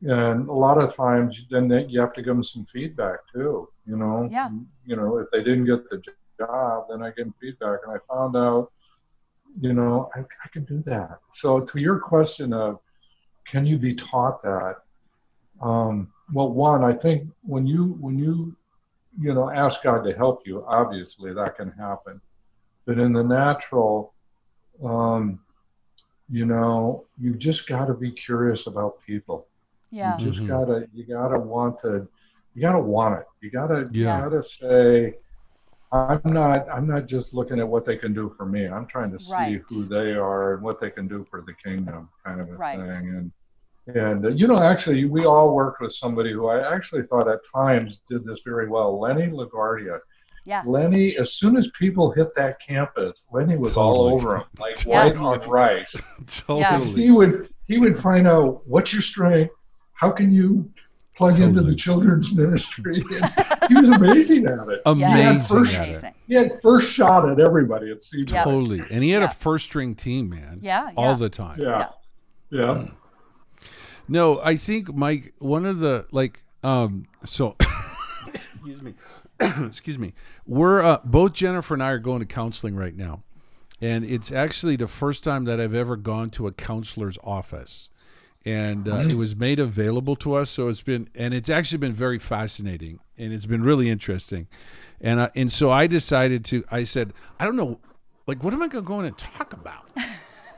[0.05, 3.69] and a lot of times then they, you have to give them some feedback too.
[3.87, 4.51] You know, Yeah.
[4.85, 6.03] you know if they didn't get the
[6.39, 8.73] job, then I give them feedback, and I found out,
[9.61, 11.21] you know, I, I can do that.
[11.31, 12.81] So to your question of,
[13.47, 14.77] can you be taught that?
[15.61, 18.57] Um, well, one, I think when you when you
[19.19, 22.21] you know ask God to help you, obviously that can happen,
[22.87, 24.15] but in the natural,
[24.85, 25.41] um,
[26.31, 29.47] you know, you just got to be curious about people.
[29.91, 30.19] Yeah.
[30.19, 30.49] You just Mhm.
[30.49, 32.09] gotta you gotta want to
[32.55, 33.27] you gotta want it.
[33.41, 34.21] You gotta you Yeah.
[34.23, 35.15] gotta say
[35.93, 38.67] I'm not I'm not just looking at what they can do for me.
[38.67, 39.63] I'm trying to see Right.
[39.69, 42.79] who they are and what they can do for the kingdom kind of a Right.
[42.79, 43.09] thing.
[43.17, 43.33] And
[43.89, 47.41] and uh, you know actually we all worked with somebody who I actually thought at
[47.55, 49.01] times did this very well.
[49.01, 49.99] Lenny LaGuardia.
[50.45, 50.63] Yeah.
[50.67, 55.05] Lenny, as soon as people hit that campus, Lenny was all over them, like Yeah.
[55.05, 55.95] white on rice
[56.27, 56.91] Totally.
[57.03, 59.55] he would he would find out what's your strength,
[59.95, 60.69] how can you
[61.15, 63.05] plug into the children's ministry.
[63.11, 63.31] And
[63.69, 64.81] he was amazing at it.
[64.87, 66.15] Amazing first- at it.
[66.27, 68.33] He had first shot at everybody at CBS.
[68.33, 68.45] Yeah.
[68.45, 68.83] Totally.
[68.91, 69.31] And he had Yeah.
[69.31, 70.61] a first string team, man.
[70.63, 70.87] Yeah.
[70.87, 70.95] Yeah.
[70.97, 71.61] All the time.
[71.61, 71.89] Yeah.
[72.51, 72.87] Yeah.
[74.09, 77.57] No, I think Mike, one of the like um so
[78.35, 78.95] excuse me.
[79.67, 80.13] excuse me.
[80.47, 83.23] We're uh, both Jennifer and I are going to counseling right now.
[83.81, 87.89] And it's actually the first time that I've ever gone to a counselor's office.
[88.45, 90.51] and uh, it was made available to us.
[90.51, 94.47] So it's been, and it's actually been very fascinating, and it's been really interesting.
[95.01, 96.65] And I, and so I decided to.
[96.71, 97.81] I said, I don't know,
[98.27, 99.85] like, what am I going to go in and talk about?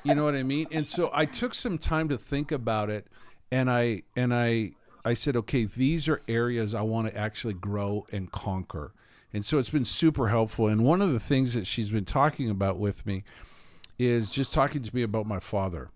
[0.03, 0.67] You know what I mean?
[0.71, 3.07] And so I took some time to think about it,
[3.51, 4.73] and I and I
[5.05, 8.93] I said, okay, these are areas I want to actually grow and conquer.
[9.33, 10.69] And so it's been super helpful.
[10.69, 13.25] And one of the things that she's been talking about with me
[13.99, 15.91] is just talking to me about my father.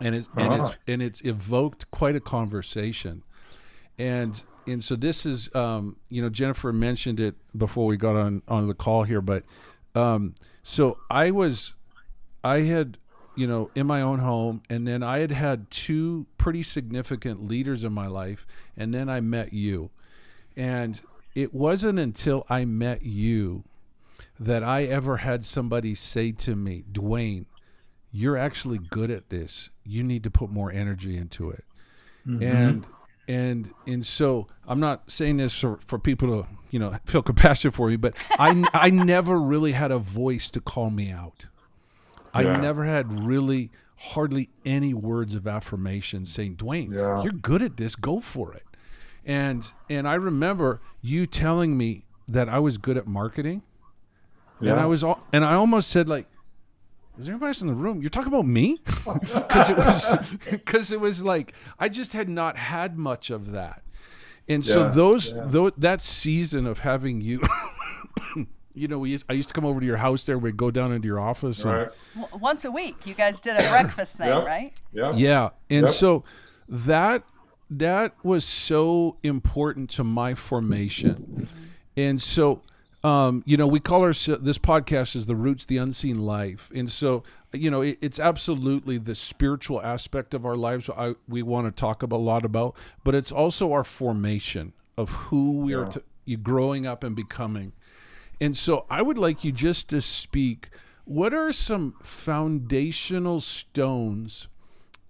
[0.00, 3.22] And it's and it's and it's evoked quite a conversation.
[3.98, 8.42] And and so this is um, you know, Jennifer mentioned it before we got on
[8.48, 9.44] on the call here, but
[9.94, 11.74] um, so I was
[12.42, 12.98] I had
[13.40, 14.62] you know, in my own home.
[14.68, 18.46] And then I had had two pretty significant leaders in my life.
[18.74, 19.90] And then I met you.
[20.56, 20.98] And
[21.34, 23.64] it wasn't until I met you
[24.38, 27.44] that I ever had somebody say to me, Dwayne,
[28.10, 29.68] you're actually good at this.
[29.84, 31.64] You need to put more energy into it.
[32.26, 32.42] Mm-hmm.
[32.42, 32.86] And
[33.28, 37.70] and and so I'm not saying this for, for people to you know feel compassion
[37.70, 41.46] for you, but I I never really had a voice to call me out.
[42.32, 43.70] I never had really
[44.00, 47.22] hardly any words of affirmation saying, Dwayne, yeah.
[47.22, 48.64] you're good at this, go for it.
[49.24, 53.62] And and I remember you telling me that I was good at marketing.
[54.60, 54.72] Yeah.
[54.72, 56.26] And I was all, and I almost said like
[57.18, 58.00] is there anybody else in the room?
[58.00, 58.78] You're talking about me?
[59.04, 60.14] Because it was
[60.50, 63.82] because it was like I just had not had much of that.
[64.48, 65.44] And yeah, so those, yeah.
[65.46, 67.40] those that season of having you
[68.74, 70.38] you know, we used, I used to come over to your house there.
[70.38, 71.64] We'd go down into your office.
[71.64, 71.88] Right.
[72.14, 74.44] And, Once a week, you guys did a breakfast thing, yep.
[74.44, 74.72] right?
[74.92, 75.12] Yeah.
[75.14, 75.90] Yeah, and yep.
[75.90, 76.24] so
[76.68, 77.24] that
[77.70, 81.48] that was so important to my formation,
[81.96, 82.62] and so.
[83.02, 86.90] Um, you know, we call our this podcast is the roots, the unseen life, and
[86.90, 90.90] so you know it, it's absolutely the spiritual aspect of our lives.
[90.94, 95.08] I, we want to talk about, a lot about, but it's also our formation of
[95.08, 95.78] who we yeah.
[95.78, 96.02] are to,
[96.42, 97.72] growing up and becoming.
[98.40, 100.70] And so I would like you just to speak.
[101.04, 104.48] What are some foundational stones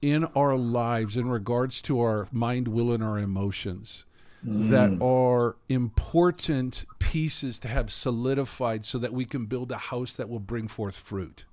[0.02, 4.04] in our lives in regards to our mind, will, and our emotions
[4.46, 4.70] mm.
[4.70, 10.28] that are important pieces to have solidified so that we can build a house that
[10.28, 11.44] will bring forth fruit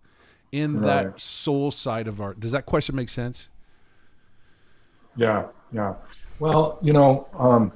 [0.51, 1.03] in right.
[1.03, 2.33] that soul side of our?
[2.33, 3.49] Does that question make sense?
[5.15, 5.95] Yeah, yeah.
[6.39, 7.73] Well, you know, um,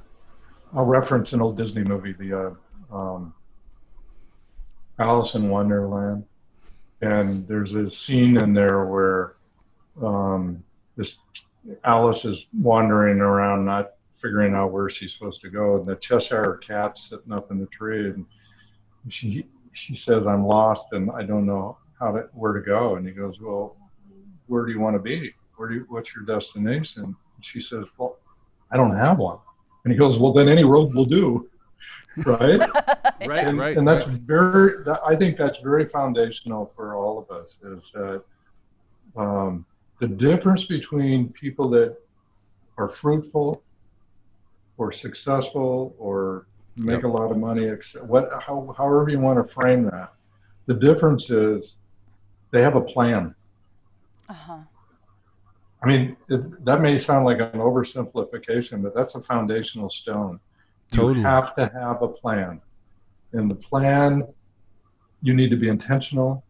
[0.73, 2.55] I'll reference an old Disney movie, the
[2.91, 3.33] uh, um,
[5.01, 6.23] Alice in Wonderland,
[7.01, 9.33] and there's a scene in there where
[10.01, 10.63] um,
[10.95, 11.19] this
[11.83, 16.57] Alice is wandering around, not figuring out where she's supposed to go, and the Cheshire
[16.57, 18.25] cat's sitting up in the tree, and
[19.09, 23.07] she she says, "I'm lost and I don't know how to where to go," and
[23.07, 23.75] he goes, "Well,
[24.47, 25.33] where do you want to be?
[25.55, 28.19] Where do you, what's your destination?" And she says, "Well,
[28.69, 29.39] I don't have one,"
[29.83, 31.49] and he goes, "Well, then any road will do."
[32.17, 32.59] Right?
[33.25, 33.77] right, and, right.
[33.77, 34.19] And that's right.
[34.21, 38.23] very, I think that's very foundational for all of us is that
[39.15, 39.65] um,
[39.99, 41.97] the difference between people that
[42.77, 43.61] are fruitful
[44.77, 47.03] or successful or make yep.
[47.03, 50.13] a lot of money, except what, how, however you want to frame that,
[50.65, 51.75] the difference is
[52.51, 53.35] they have a plan.
[54.29, 54.59] Uh-huh.
[55.83, 60.39] I mean, it, that may sound like an oversimplification, but that's a foundational stone.
[60.91, 61.19] Totally.
[61.19, 62.59] You have to have a plan.
[63.33, 64.27] And the plan,
[65.21, 66.43] you need to be intentional.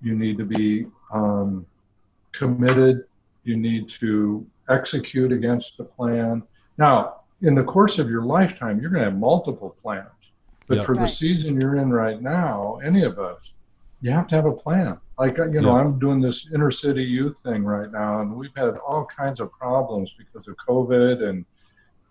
[0.00, 1.66] You need to be um,
[2.32, 3.04] committed.
[3.44, 6.42] You need to execute against the plan.
[6.76, 10.08] Now, in the course of your lifetime, you're going to have multiple plans.
[10.66, 10.86] But yep.
[10.86, 11.06] for right.
[11.06, 13.54] the season you're in right now, any of us,
[14.00, 14.98] you have to have a plan.
[15.18, 15.86] Like, you know, yep.
[15.86, 19.50] I'm doing this inner city youth thing right now, and we've had all kinds of
[19.52, 21.44] problems because of COVID and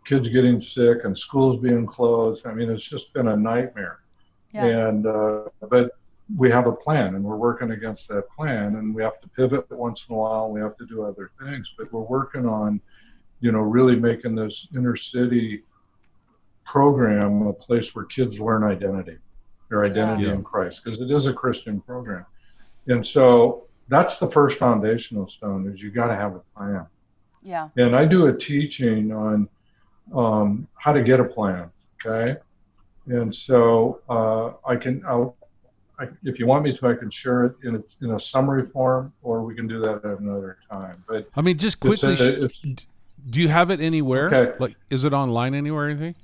[0.08, 2.48] kids getting sick and schools being closed.
[2.48, 4.00] I mean, it's just been a nightmare.
[4.54, 4.65] Yeah.
[4.65, 5.91] And uh, but
[6.38, 9.70] we have a plan, and we're working against that plan, and we have to pivot
[9.72, 10.50] once in a while.
[10.50, 12.82] We have to do other things, but we're working on,
[13.39, 15.63] you know, really making this inner city
[16.65, 19.17] program a place where kids learn identity,
[19.70, 20.34] their identity yeah.
[20.34, 22.26] in Christ, because it is a Christian program.
[22.88, 26.86] And so that's the first foundational stone is you got to have a plan.
[27.41, 27.70] Yeah.
[27.78, 29.48] And I do a teaching on
[30.13, 31.70] um, how to get a plan.
[32.06, 32.38] Okay,
[33.08, 35.36] and so uh, I can, I'll,
[36.00, 38.67] I, if you want me to, I can share it in a, in a summary
[38.67, 41.04] form, or we can do that at another time.
[41.08, 42.50] But I mean, just quickly, a,
[43.30, 44.34] do you have it anywhere?
[44.34, 44.58] Okay.
[44.60, 46.15] Like, is it online anywhere or anything?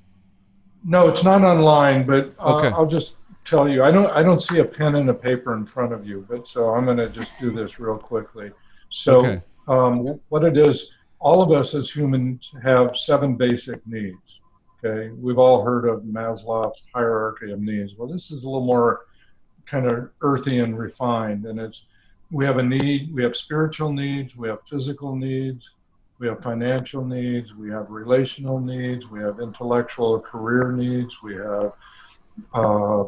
[0.85, 2.67] No, it's not online, but uh, okay.
[2.67, 3.15] I'll just
[3.45, 3.83] tell you.
[3.83, 6.47] I don't, I don't see a pen and a paper in front of you, but
[6.47, 8.51] so I'm going to just do this real quickly.
[8.89, 9.41] So, okay.
[9.67, 10.91] um, what it is,
[11.23, 14.17] all of us as humans have seven basic needs.
[14.83, 17.93] Okay, we've all heard of Maslow's hierarchy of needs.
[17.97, 19.05] Well, this is a little more
[19.65, 21.83] kind of earthy and refined, and it's
[22.29, 25.69] we have a need, we have spiritual needs, we have physical needs,
[26.19, 31.71] we have financial needs, we have relational needs, we have intellectual career needs, we have
[32.53, 33.05] uh,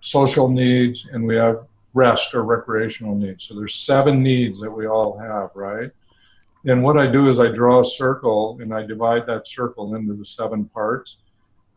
[0.00, 3.44] social needs, and we have rest or recreational needs.
[3.46, 5.90] So there's seven needs that we all have, right?
[6.64, 10.14] And what I do is I draw a circle and I divide that circle into
[10.14, 11.16] the seven parts.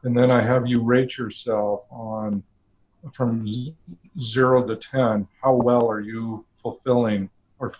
[0.03, 2.43] And then I have you rate yourself on
[3.13, 3.47] from
[4.21, 7.73] zero to 10, how well are you fulfilling or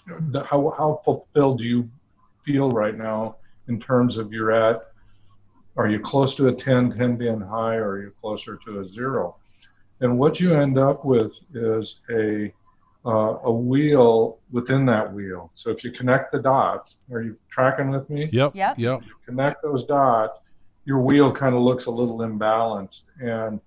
[0.46, 1.89] how, how fulfilled do you
[2.44, 3.38] feel right now
[3.68, 4.91] in terms of you're at,
[5.78, 8.89] are you close to a 10, 10 being high, or are you closer to a
[8.89, 9.36] zero?
[10.00, 12.54] And what you end up with is a
[13.06, 15.52] uh, a wheel within that wheel.
[15.56, 18.30] So if you connect the dots, are you tracking with me?
[18.32, 18.56] Yep.
[18.56, 18.80] Yep.
[18.80, 19.02] Yep.
[19.28, 20.39] Connect those dots,
[20.86, 23.60] your wheel kind of looks a little imbalanced, and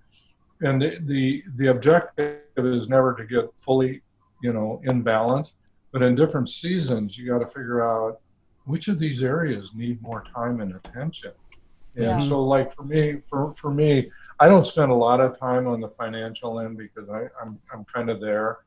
[0.60, 4.02] and the, the the objective is never to get fully,
[4.42, 5.54] you know, in balance.
[5.92, 8.18] But in different seasons, you got to figure out
[8.66, 11.32] which of these areas need more time and attention.
[11.96, 12.28] And Yeah.
[12.28, 15.80] so, like for me, for for me, I don't spend a lot of time on
[15.80, 18.58] the financial end because I, I'm I'm kind of there.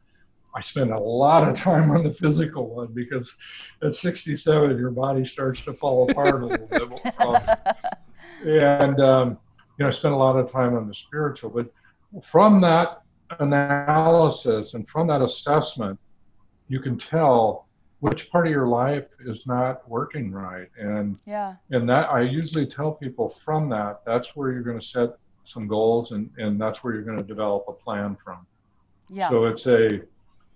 [0.53, 3.37] I spend a lot of time on the physical one because
[3.83, 7.21] at 67 your body starts to fall apart a little bit.
[7.21, 7.37] Um,
[8.45, 9.37] and um,
[9.77, 11.49] you know, I spend a lot of time on the spiritual.
[11.49, 11.71] But
[12.23, 13.01] from that
[13.39, 15.99] analysis and from that assessment,
[16.67, 17.67] you can tell
[18.01, 20.67] which part of your life is not working right.
[20.77, 21.55] And yeah.
[21.69, 25.11] and that I usually tell people from that, that's where you're going to set
[25.43, 28.45] some goals and, and that's where you're going to develop a plan from.
[29.09, 29.29] Yeah.
[29.29, 30.01] So it's a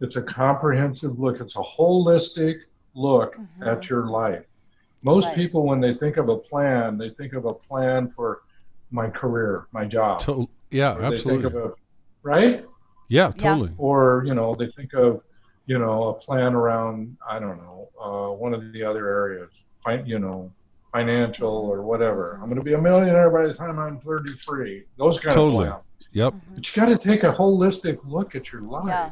[0.01, 1.39] it's a comprehensive look.
[1.39, 2.59] It's a holistic
[2.93, 3.67] look Mhm.
[3.67, 4.45] at your life.
[5.03, 5.35] Most Right.
[5.35, 8.41] people, when they think of a plan, they think of a plan for
[8.91, 10.19] my career, my job.
[10.21, 11.45] To- yeah, Or they think absolutely.
[11.45, 11.73] of a
[12.23, 12.65] right,
[13.09, 13.71] yeah, totally.
[13.77, 15.21] or you know, they think of
[15.67, 19.49] you know a plan around I don't know uh, one of the other areas,
[20.05, 20.51] you know,
[20.91, 22.33] financial or whatever.
[22.41, 24.85] I'm going to be a millionaire by the time I'm 33.
[24.97, 25.65] Those kind Totally.
[25.67, 25.83] of plans.
[26.13, 26.33] Yep.
[26.33, 26.39] Mhm.
[26.55, 28.85] But you got to take a holistic look at your life.
[28.87, 29.11] Yeah.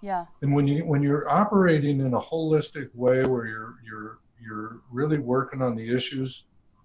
[0.00, 0.26] Yeah.
[0.42, 5.18] And when you when you're operating in a holistic way where you're you're you're really
[5.18, 6.44] working on the issues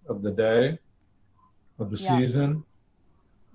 [0.10, 0.80] of the day,
[1.80, 2.18] of the Yeah.
[2.18, 2.64] season,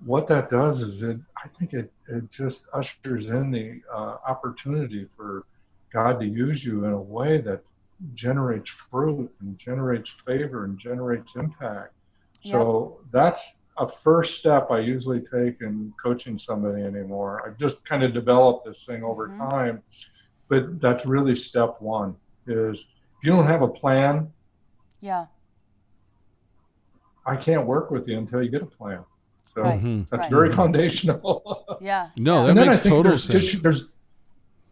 [0.05, 5.05] what that does is it I think it, it just ushers in the uh, opportunity
[5.15, 5.45] for
[5.91, 7.61] God to use you in a way that
[8.13, 11.93] generates fruit and generates favor and generates impact.
[12.45, 17.43] So that's a first step I usually take in coaching somebody anymore.
[17.45, 19.49] I've just kind of developed this thing over Mhm.
[19.49, 19.83] time,
[20.49, 22.15] but that's really step one
[22.45, 22.87] is
[23.19, 24.31] if you don't have a plan,
[25.01, 25.27] Yeah.
[27.25, 29.03] I can't work with you until you get a plan.
[29.45, 29.81] So Right.
[29.81, 30.07] Mhm.
[30.09, 30.29] that's Right.
[30.31, 31.65] very foundational.
[31.81, 32.09] Yeah.
[32.17, 33.43] No, that and then I makes think total there's sense.
[33.43, 33.93] issue, there's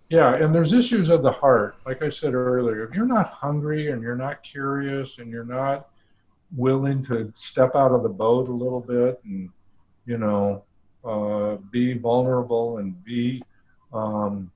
[0.09, 1.75] yeah, and there's issues of the heart.
[1.85, 5.89] Like I said earlier, if you're not hungry and you're not curious and you're not
[6.55, 9.49] willing to step out of the boat a little bit and
[10.05, 10.63] you know
[11.03, 13.43] uh, be vulnerable and be
[13.93, 14.51] um,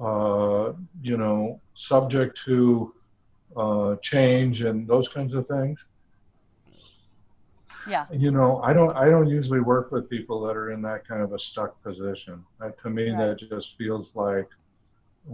[0.00, 2.92] uh, you know subject to
[3.56, 5.84] uh, change and those kinds of things.
[7.86, 8.06] Yeah.
[8.10, 11.20] you know i don't i don't usually work with people that are in that kind
[11.20, 12.42] of a stuck position.
[12.58, 14.48] That, to me that just feels like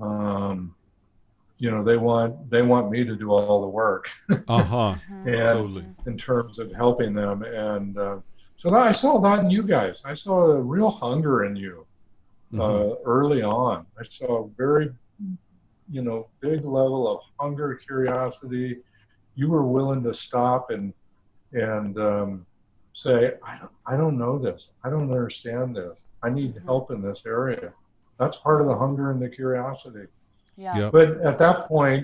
[0.03, 0.75] um
[1.63, 4.05] you know they want they want me to do all the work
[4.49, 4.95] Uh huh.
[5.11, 5.27] Mhm.
[5.41, 5.87] and Totally.
[6.07, 8.19] in terms of helping them and uh,
[8.57, 11.87] so that, i saw that in you guys i saw a real hunger in you
[12.53, 12.61] Mhm.
[12.65, 14.87] uh, early on i saw a very
[15.97, 18.69] you know big level of hunger curiosity
[19.35, 20.93] you were willing to stop and
[21.53, 22.47] and um,
[22.95, 23.19] say
[23.51, 25.97] I don't, I don't know this i don't understand this
[26.27, 26.65] i need Mhm.
[26.69, 27.67] help in this area
[28.19, 30.07] that's part of the hunger and the curiosity
[30.61, 30.77] Yeah.
[30.79, 30.93] Yep.
[30.97, 32.03] but at that point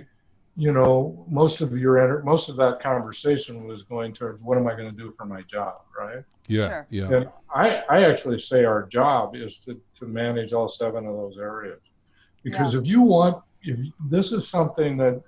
[0.65, 4.67] you know most of your enter- most of that conversation was going towards what am
[4.67, 6.69] i going to do for my job right Yeah.
[6.69, 6.87] Sure.
[6.99, 7.15] Yeah.
[7.17, 7.25] and
[7.63, 11.81] I, I actually say our job is to, to manage all seven of those areas.
[12.47, 13.77] Because if you want, if
[14.15, 15.21] this is something that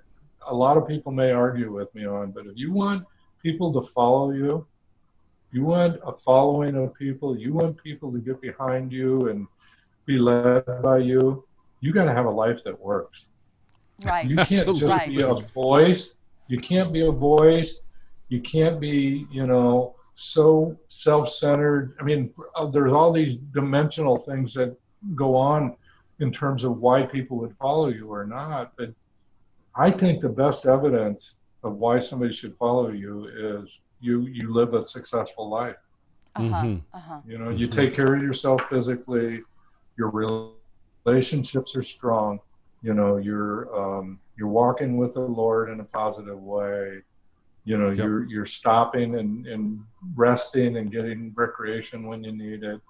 [0.47, 2.99] a lot of people may argue with me on, but if you want
[3.43, 4.65] people to follow you,
[5.51, 9.47] you want a following of people, you want people to get behind you and
[10.05, 11.43] be led by you,
[11.81, 13.27] you got to have a life that works.
[14.05, 14.25] Right.
[14.25, 15.07] You can't just Right.
[15.09, 16.15] be a voice.
[16.47, 17.81] You can't be a voice.
[18.29, 21.95] You can't be, you know, so self-centered.
[21.99, 24.75] I mean, uh, there's all these dimensional things that
[25.15, 25.75] go on
[26.19, 28.73] in terms of why people would follow you or not.
[28.77, 28.93] But
[29.75, 34.73] I think the best evidence of why somebody should follow you is you you live
[34.73, 35.75] a successful life.
[36.35, 36.63] Uh huh.
[36.65, 36.81] Mhm.
[36.93, 37.19] Uh huh.
[37.27, 37.71] You know, you Mhm.
[37.71, 39.41] take care of yourself physically.
[39.97, 40.53] You're rel-
[41.05, 42.39] relationships are strong.
[42.81, 47.01] You know, you're um, you're walking with the Lord in a positive way.
[47.65, 47.99] You know, Yep.
[47.99, 49.79] you're you're stopping and, and
[50.15, 52.81] resting and getting recreation when you need it.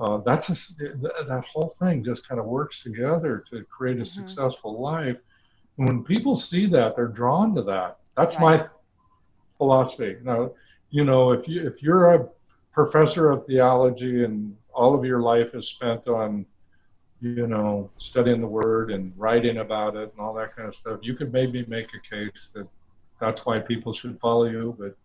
[0.00, 0.92] Uh, that's a s th
[1.28, 4.16] that whole thing just kind of works together to create a Mhm.
[4.18, 5.18] successful life.
[5.78, 7.98] And when people see that, they're drawn to that.
[8.16, 8.62] That's Right.
[8.62, 8.66] my
[9.58, 10.16] philosophy.
[10.22, 10.50] Now,
[10.90, 12.28] you know, if you if you're a
[12.72, 16.46] professor of theology and all of your life is spent on,
[17.20, 21.00] you know, studying the word and writing about it and all that kind of stuff,
[21.02, 22.66] you could maybe make a case that
[23.20, 24.96] that's why people should follow you, but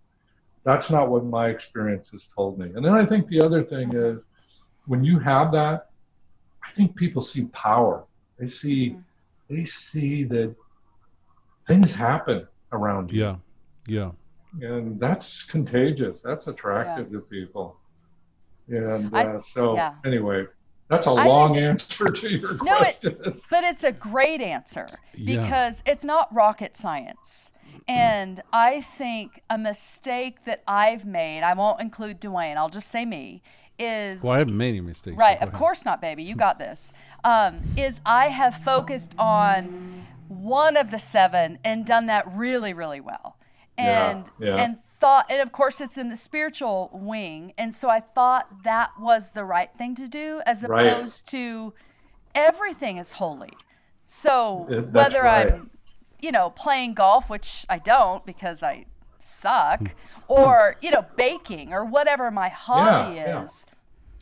[0.63, 2.71] that's not what my experience has told me.
[2.75, 4.23] And then I think the other thing is
[4.85, 5.89] when you have that,
[6.63, 8.05] I think people see power.
[8.37, 9.03] They see Mhm.
[9.49, 10.55] they see that
[11.67, 13.35] things happen around you Yeah.
[13.87, 14.11] Yeah.
[14.61, 16.21] and that's contagious.
[16.21, 17.77] That's attractive to people.
[18.69, 19.95] And I- uh, so, yeah.
[20.05, 20.47] anyway,
[20.89, 23.41] that's a I long answer to your No, it- question.
[23.49, 25.41] But it's a great answer Yeah.
[25.41, 27.51] because it's not rocket science.
[27.87, 33.03] And I think a mistake that I've made, I won't include Dwayne, I'll just say
[33.05, 33.41] me,
[33.79, 35.17] is Well, I haven't made any mistakes.
[35.17, 35.53] Right, of ahead.
[35.53, 36.23] course not, baby.
[36.23, 36.93] You got this.
[37.23, 43.01] Um, is I have focused on one of the seven and done that really, really
[43.01, 43.35] well.
[43.77, 44.55] Yeah, yeah.
[44.55, 47.53] and thought and of course it's in the spiritual wing.
[47.57, 50.87] And so I thought that was the right thing to do as Right.
[50.87, 51.73] opposed to
[52.33, 53.53] everything is holy.
[54.05, 55.51] So that's whether right.
[55.51, 55.71] I'm
[56.23, 58.85] you know, playing golf, which I don't because I
[59.19, 59.93] suck,
[60.29, 63.43] or, you know, baking or whatever my hobby yeah.
[63.43, 63.65] is,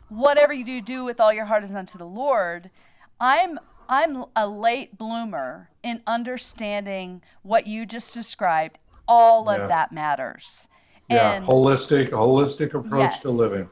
[0.09, 2.71] whatever you do, do with all your heart is unto the Lord.
[3.19, 8.79] I'm I'm a late bloomer in understanding what you just described.
[9.11, 9.67] All of Yeah.
[9.67, 10.67] that matters.
[11.07, 13.31] yeah, And holistic, holistic approach to Yes.
[13.31, 13.69] living.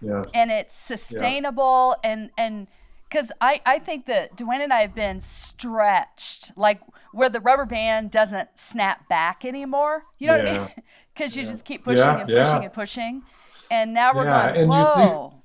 [0.00, 2.68] Yeah, and it's sustainable and and
[3.08, 6.80] because I, I think that Dwayne and I have been stretched like
[7.12, 10.04] where the rubber band doesn't snap back anymore.
[10.18, 10.52] You know what I Yeah.
[10.52, 10.70] mean?
[11.14, 12.32] Because you just keep pushing Yeah, and yeah.
[12.32, 13.24] pushing and pushing,
[13.70, 15.39] and now we're Yeah, going and whoa.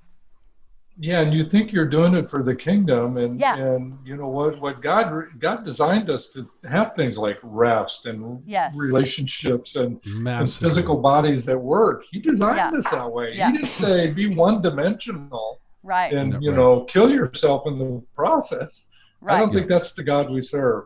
[0.97, 3.55] Yeah, and you think you're doing it for the kingdom, and Yeah.
[3.57, 4.59] and you know what?
[4.61, 8.75] What God God designed us to have things like rest and Yes.
[8.77, 12.03] relationships and, and physical bodies that work.
[12.11, 12.79] He designed Yeah.
[12.79, 13.33] us that way.
[13.35, 13.51] Yeah.
[13.51, 15.59] He didn't say be one dimensional.
[15.83, 16.57] right, and you Right.
[16.57, 18.87] know kill yourself in the process.
[19.21, 19.35] right.
[19.35, 20.85] I don't think that's the God we serve.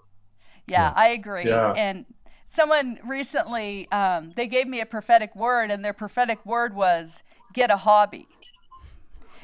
[0.68, 0.94] Yeah, Yeah.
[0.96, 1.46] I agree.
[1.48, 1.72] Yeah.
[1.74, 2.06] And
[2.46, 7.72] someone recently, um, they gave me a prophetic word, and their prophetic word was get
[7.72, 8.28] a hobby.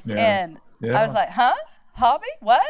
[0.06, 0.16] Yeah.
[0.16, 1.00] And Yeah.
[1.00, 1.54] I was like, huh?
[1.94, 2.28] Hobby?
[2.42, 2.62] What?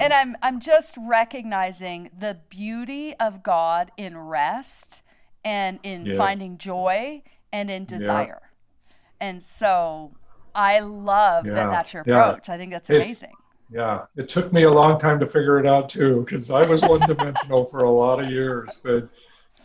[0.00, 5.02] And I'm I'm just recognizing the beauty of God in rest
[5.44, 6.18] and in Yes.
[6.18, 8.42] finding joy and in desire.
[9.20, 10.12] And so
[10.54, 12.28] I love that that's your Yeah.
[12.28, 12.48] approach.
[12.48, 13.34] I think that's It- amazing.
[13.70, 16.82] yeah, it took me a long time to figure it out too, because I was
[16.82, 18.68] one dimensional for a lot of years.
[18.82, 19.08] But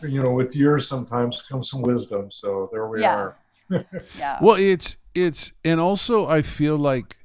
[0.02, 2.30] you know, with years sometimes comes some wisdom.
[2.30, 3.16] So there we Yeah.
[3.16, 3.36] are.
[4.18, 4.38] Yeah.
[4.42, 7.16] Well, it's it's and also I feel like,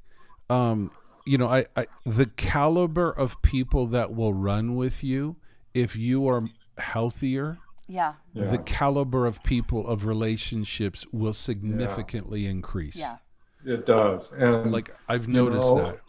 [0.49, 0.91] um,
[1.25, 5.35] you know, I, I the caliber of people that will run with you
[5.73, 6.43] if you are
[6.77, 7.57] healthier.
[7.87, 8.13] yeah.
[8.33, 8.45] Yeah.
[8.45, 12.95] The caliber of people of relationships will significantly increase.
[12.95, 13.17] Yeah.
[13.65, 15.99] It does, and Like I've You noticed know, that.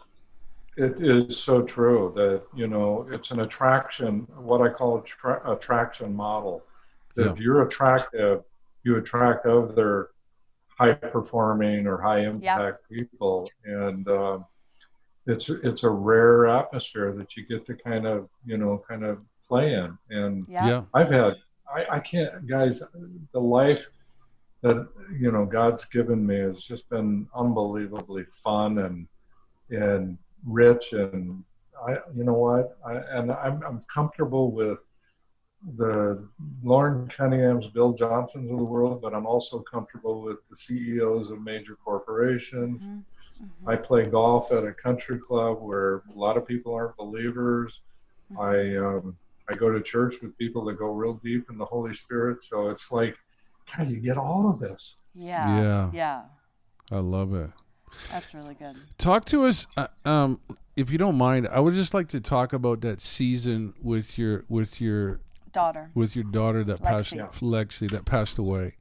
[0.76, 5.42] It is so true that you know it's an attraction, what I call a tra-
[5.50, 6.62] attraction model.
[7.16, 7.32] That Yeah.
[7.32, 8.44] if you're attractive,
[8.84, 10.10] you attract other
[10.78, 14.44] high performing or high impact people, and um,
[15.26, 19.22] it's it's a rare atmosphere that you get to kind of you know kind of
[19.48, 19.98] play in.
[20.10, 20.66] And Yeah.
[20.68, 20.82] Yeah.
[20.94, 21.34] I've had
[21.72, 22.82] I, I can't guys
[23.32, 23.86] the life
[24.62, 29.06] that you know God's given me has just been unbelievably fun and
[29.70, 31.42] and rich and
[31.86, 34.78] I you know what I and I'm I'm comfortable with
[35.76, 36.24] the
[36.62, 41.42] Loren Cunningham's, Bill Johnsons of the world, but I'm also comfortable with the CEOs of
[41.42, 42.88] major corporations.
[42.88, 43.04] Mhm.
[43.66, 47.80] I play golf at a country club where a lot of people aren't believers.
[48.32, 48.40] Mm-hmm.
[48.40, 49.16] I um,
[49.48, 52.42] I go to church with people that go real deep in the Holy Spirit.
[52.42, 53.16] So it's like,
[53.76, 54.98] God, you get all of this.
[55.14, 55.62] Yeah.
[55.62, 55.90] Yeah.
[55.92, 56.22] Yeah.
[56.90, 57.50] I love it.
[58.10, 58.76] That's really good.
[58.98, 60.40] Talk to us, uh, um,
[60.76, 61.48] if you don't mind.
[61.50, 65.20] I would just like to talk about that season with your with your
[65.52, 65.90] Daughter.
[65.94, 67.40] with your daughter that passed Lexi.
[67.40, 68.74] Lexi that passed away,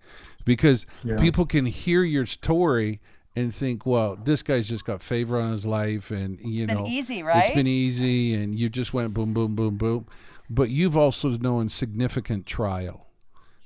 [0.46, 1.18] because Yeah.
[1.18, 3.00] people can hear your story
[3.36, 6.84] and think, well, this guy's just got favor on his life, and you It's know,
[6.84, 7.54] been easy, it's right?
[7.56, 10.08] been easy, and you just went boom, boom, boom, boom.
[10.50, 13.04] But you've also known significant trial.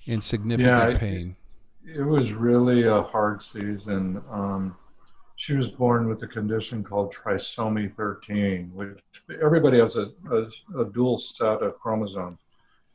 [0.08, 1.36] and significant Yeah, pain.
[1.86, 4.20] It was really a hard season.
[4.32, 4.76] Um,
[5.36, 8.98] she was born with a condition called trisomy 13, which
[9.42, 12.40] everybody has a, a, a dual set of chromosomes.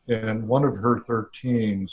[0.08, 1.90] And one of her 13s,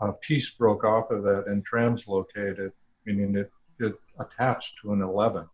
[0.00, 2.72] a piece broke off of that and translocated,
[3.06, 5.48] meaning it, it attached to an 11,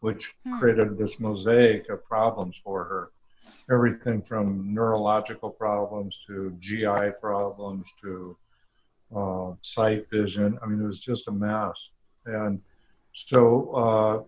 [0.00, 0.58] which Hmm.
[0.58, 3.10] created this mosaic of problems for her.
[3.70, 8.36] Everything from neurological problems to GI problems to
[9.14, 10.58] uh, sight vision.
[10.62, 11.90] I mean, it was just a mess.
[12.26, 12.60] And
[13.14, 14.22] so uh,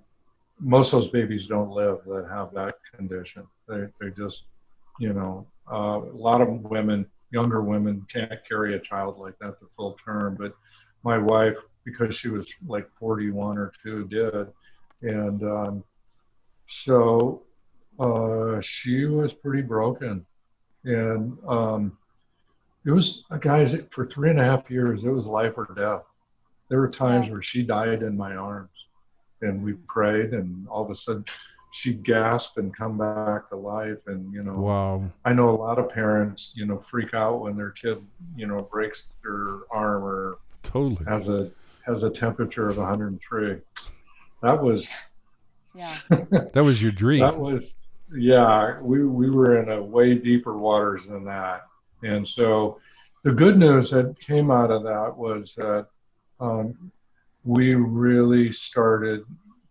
[0.58, 3.46] most of those babies don't live that have that condition.
[3.68, 4.44] They, they just,
[4.98, 9.58] you know, uh, a lot of women, younger women, can't carry a child like that
[9.60, 10.36] to full term.
[10.38, 10.54] But
[11.04, 14.48] my wife, because she was like 41 or two, did.
[15.02, 15.84] And um,
[16.68, 17.42] so
[17.98, 20.24] uh, she was pretty broken.
[20.84, 21.96] And um,
[22.84, 26.02] it was, uh, guys, for three and a half years, it was life or death.
[26.68, 28.70] There were times where she died in my arms,
[29.42, 31.24] and we prayed, and all of a sudden,
[31.72, 33.98] she'd gasp and come back to life.
[34.06, 35.04] And you know, Wow.
[35.24, 37.98] I know a lot of parents, you know, freak out when their kid,
[38.36, 41.04] you know, breaks their arm or Totally.
[41.06, 41.50] has a
[41.86, 43.58] has a temperature of 103.
[44.42, 44.88] That was
[45.74, 45.96] Yeah.
[46.52, 47.20] That was your dream.
[47.20, 47.78] that was
[48.12, 51.62] yeah we we were in a way deeper waters than that
[52.02, 52.80] and so
[53.22, 55.86] the good news that came out of that was that
[56.40, 56.90] um,
[57.44, 59.22] we really started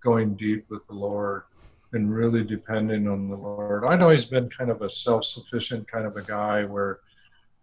[0.01, 1.43] going deep with the lord
[1.93, 3.85] and really depending on the lord.
[3.85, 6.99] I'd always been kind of a self-sufficient kind of a guy where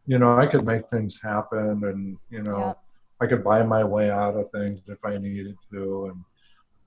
[0.06, 2.78] you know i could make things happen and you know Yep.
[3.20, 6.06] i could buy my way out of things if i needed to.
[6.12, 6.24] And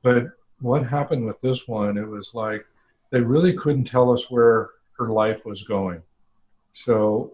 [0.04, 0.24] but
[0.62, 2.66] what happened with this one it was like
[3.12, 6.02] they really couldn't tell us where her life was going.
[6.86, 7.34] So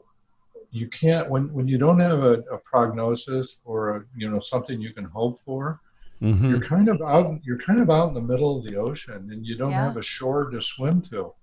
[0.72, 4.80] you can't when when you don't have a, a prognosis or a, you know something
[4.82, 5.80] you can hope for
[6.22, 6.49] Mhm.
[6.49, 9.45] you're kind of out you're kind of out in the middle of the ocean and
[9.45, 9.84] you don't Yeah.
[9.84, 11.34] have a shore to swim to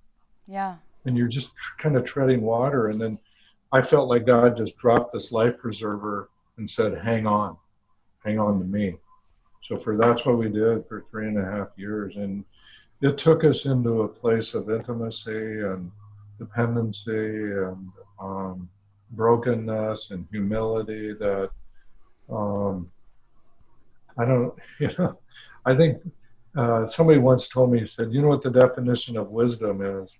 [0.46, 0.76] Yeah.
[1.04, 3.18] and you're just kind of treading water and then
[3.72, 7.56] i felt like god just dropped this life preserver and said hang on
[8.24, 8.96] hang on to me
[9.62, 12.44] so for that's what we did for three and a half years and
[13.02, 15.90] it took us into a place of intimacy and
[16.38, 18.68] dependency and um,
[19.10, 21.50] brokenness and humility that
[22.30, 22.90] um,
[24.18, 25.18] i don't you know
[25.66, 25.98] i think
[26.56, 30.14] uh, somebody once told me he said you know what the definition of wisdom is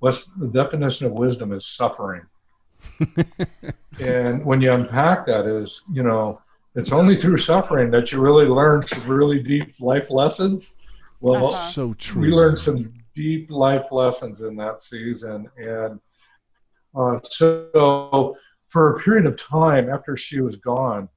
[0.00, 2.22] what's the definition of wisdom is suffering
[4.00, 6.40] and when you unpack that is you know
[6.74, 10.74] it's only through suffering that you really learn some really deep life lessons
[11.20, 11.70] well Uh-huh.
[11.72, 12.22] So true.
[12.22, 15.98] we learned some deep life lessons in that season and
[16.96, 18.36] uh, so
[18.68, 21.08] for a period of time after she was gone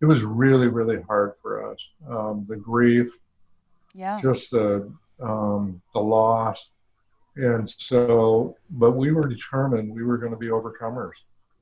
[0.00, 1.78] it was really really hard for us
[2.08, 3.10] um, the grief
[3.94, 4.20] Yeah.
[4.20, 4.90] just the
[5.20, 6.70] um, the loss,
[7.36, 8.56] and so.
[8.70, 11.14] But we were determined we were going to be overcomers.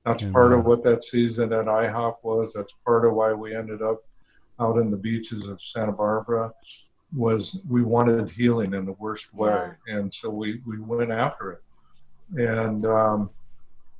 [0.04, 2.52] That's part of what that season at IHOP was.
[2.54, 4.00] That's part of why we ended up
[4.60, 6.52] out in the beaches of Santa Barbara.
[7.16, 11.62] Was we wanted healing in the worst way, and so we we went after it.
[12.36, 13.30] And um,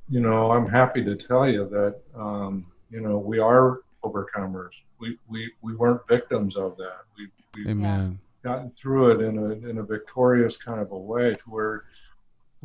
[0.09, 4.71] you know, I'm happy to tell you that um, you know we are overcomers.
[4.99, 7.01] We we we weren't victims of that.
[7.17, 8.19] We we Amen.
[8.43, 11.83] gotten through it in a in a victorious kind of a way to where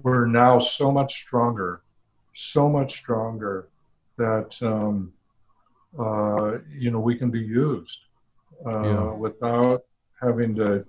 [0.02, 1.82] we're now so much stronger,
[2.34, 3.68] so much stronger
[4.16, 5.12] that um,
[5.98, 7.98] uh, you know we can be used
[8.66, 9.12] uh, Yeah.
[9.12, 9.84] without
[10.20, 10.84] having to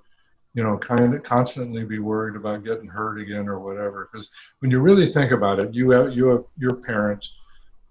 [0.53, 4.09] you know kind of constantly be worried about getting hurt again or whatever.
[4.11, 4.29] Because
[4.59, 7.33] when you really think about it, you have you have your parents.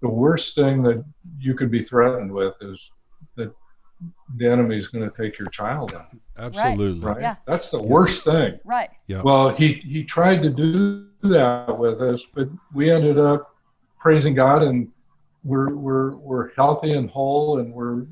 [0.03, 1.03] The worst thing that
[1.39, 2.91] you could be threatened with is
[3.37, 3.51] that
[4.37, 6.99] the enemy is going to take your child out Absolutely.
[6.99, 7.21] right?
[7.21, 7.35] Yeah.
[7.47, 8.59] That's the worst thing.
[8.65, 8.89] Right.
[9.07, 9.21] Yeah.
[9.21, 13.55] Well, he he tried to do that with us, but we ended up
[13.99, 14.93] praising God, and
[15.43, 18.05] we're we're we're healthy and whole, and we're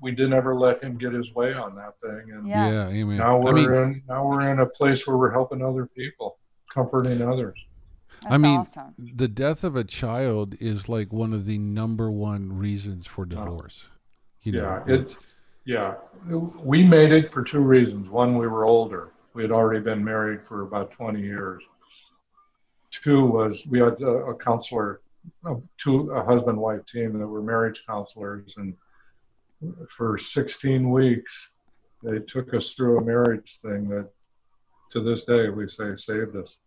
[0.00, 2.70] we didn't ever let him get his way on that thing, and Yeah.
[2.70, 2.88] Yeah.
[2.88, 3.16] Amen.
[3.16, 6.38] now we're I mean, in now we're in a place where we're helping other people,
[6.72, 7.58] comforting others.
[8.22, 8.94] That's I mean, awesome.
[8.98, 13.26] the death of a child is like one of the number one reasons for oh.
[13.26, 13.86] divorce.
[14.42, 15.16] You know, Yeah, it's,
[15.64, 15.94] Yeah,
[16.26, 18.08] we made it for two reasons.
[18.08, 21.62] One, we were older; we had already been married for about 20 years.
[23.04, 25.00] Two was we had a, a counselor,
[25.44, 28.74] a, two a husband-wife team that were marriage counselors, and
[29.96, 31.50] for 16 weeks
[32.02, 34.08] they took us through a marriage thing that,
[34.90, 36.60] to this day, we say saved us.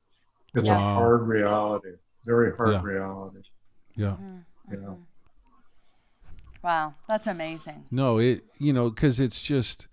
[0.53, 0.93] It's a Wow.
[0.95, 1.91] hard reality,
[2.25, 2.81] very hard Yeah.
[2.83, 3.39] reality.
[3.95, 4.17] yeah.
[4.17, 4.77] Mhm, Yeah.
[4.77, 4.97] mhm.
[6.63, 7.85] Wow, that's amazing.
[7.89, 9.87] No, it you know because it's just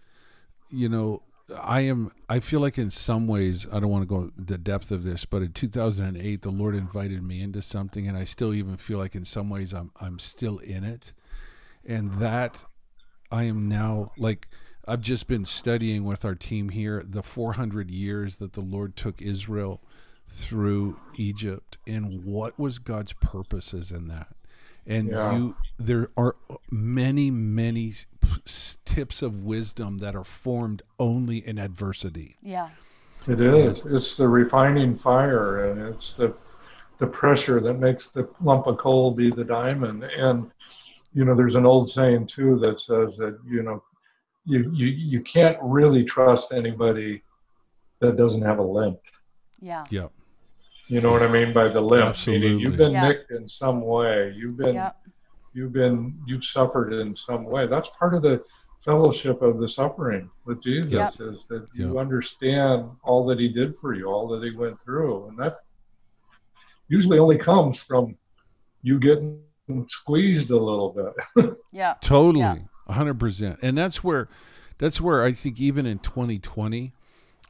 [0.70, 1.22] you know
[1.56, 4.90] I am I feel like in some ways I don't want to go the depth
[4.90, 8.76] of this, but in 2008 the Lord invited me into something, and I still even
[8.76, 11.12] feel like in some ways I'm I'm still in it,
[11.86, 12.64] and that
[13.30, 14.48] I am now like
[14.86, 19.22] I've just been studying with our team here the 400 years that the Lord took
[19.22, 19.82] Israel
[20.28, 24.28] through Egypt and what was God's purposes in that.
[24.86, 25.32] And Yeah.
[25.36, 26.36] you there are
[26.70, 27.94] many many
[28.84, 32.36] tips of wisdom that are formed only in adversity.
[32.42, 32.70] Yeah.
[33.26, 33.84] It is.
[33.84, 36.34] It's the refining fire, and it's the
[36.98, 40.02] the pressure that makes the lump of coal be the diamond.
[40.04, 40.50] And
[41.12, 43.82] you know, there's an old saying too that says that you know,
[44.44, 47.22] you you you can't really trust anybody
[48.00, 49.00] that doesn't have a limp.
[49.60, 49.84] Yeah.
[49.90, 50.08] Yeah.
[50.88, 51.92] You know what I mean by the limp?
[52.02, 52.62] Meaning Absolutely.
[52.62, 53.08] you've been Yeah.
[53.08, 54.32] nicked in some way.
[54.36, 54.92] You've been Yeah.
[55.54, 57.66] you've been you've suffered in some way.
[57.66, 58.42] That's part of the
[58.80, 61.10] fellowship of the suffering with Jesus Yep.
[61.20, 61.96] is that you Yep.
[61.96, 65.28] understand all that he did for you, all that he went through.
[65.28, 65.58] And that
[66.88, 68.16] usually only comes from
[68.82, 69.40] you getting
[69.88, 70.90] squeezed a little
[71.36, 71.56] bit.
[71.72, 71.94] Yeah.
[72.00, 72.58] Totally, Yeah.
[72.94, 74.28] hundred percent, and that's where,
[74.78, 76.94] that's where I think even in 2020,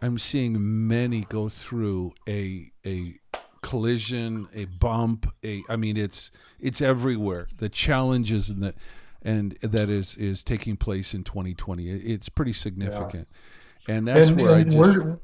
[0.00, 3.14] I'm seeing many go through a a
[3.62, 6.30] collision, a bump, a I mean it's
[6.60, 7.48] it's everywhere.
[7.56, 8.74] The challenges and the
[9.22, 11.88] and that is is taking place in 2020.
[11.88, 13.28] It's pretty significant,
[13.88, 15.18] and that's and, where I and just where,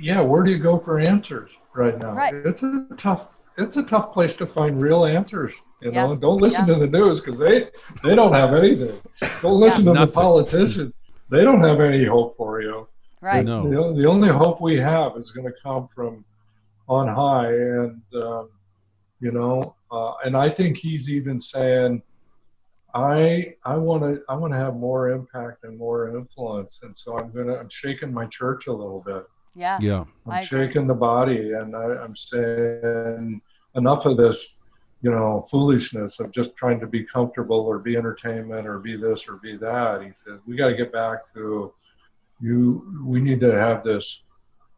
[0.00, 2.12] yeah, where do you go for answers right now?
[2.12, 2.34] Right.
[2.34, 5.52] It's a tough it's a tough place to find real answers.
[5.80, 6.06] You Yeah.
[6.06, 6.74] know, don't listen Yeah.
[6.74, 7.68] to the news because they
[8.04, 9.00] they don't have anything.
[9.42, 10.06] Don't listen to Nothing.
[10.06, 10.94] the politicians;
[11.28, 12.86] they don't have any hope for you.
[13.22, 13.44] Right.
[13.44, 13.62] No.
[13.70, 16.24] The, the only hope we have is going to come from
[16.88, 18.50] on high, and um,
[19.20, 22.02] you know, uh, and I think he's even saying,
[22.94, 27.16] I I want to I want to have more impact and more influence, and so
[27.16, 29.24] I'm gonna I'm shaking my church a little bit.
[29.54, 29.78] Yeah.
[29.80, 30.66] yeah I'm I agree.
[30.66, 33.40] shaking the body, and I, I'm saying
[33.76, 34.56] enough of this,
[35.00, 39.28] you know, foolishness of just trying to be comfortable or be entertainment or be this
[39.28, 40.02] or be that.
[40.02, 41.72] He says we got to get back to
[42.42, 43.02] you.
[43.04, 44.22] We need to have this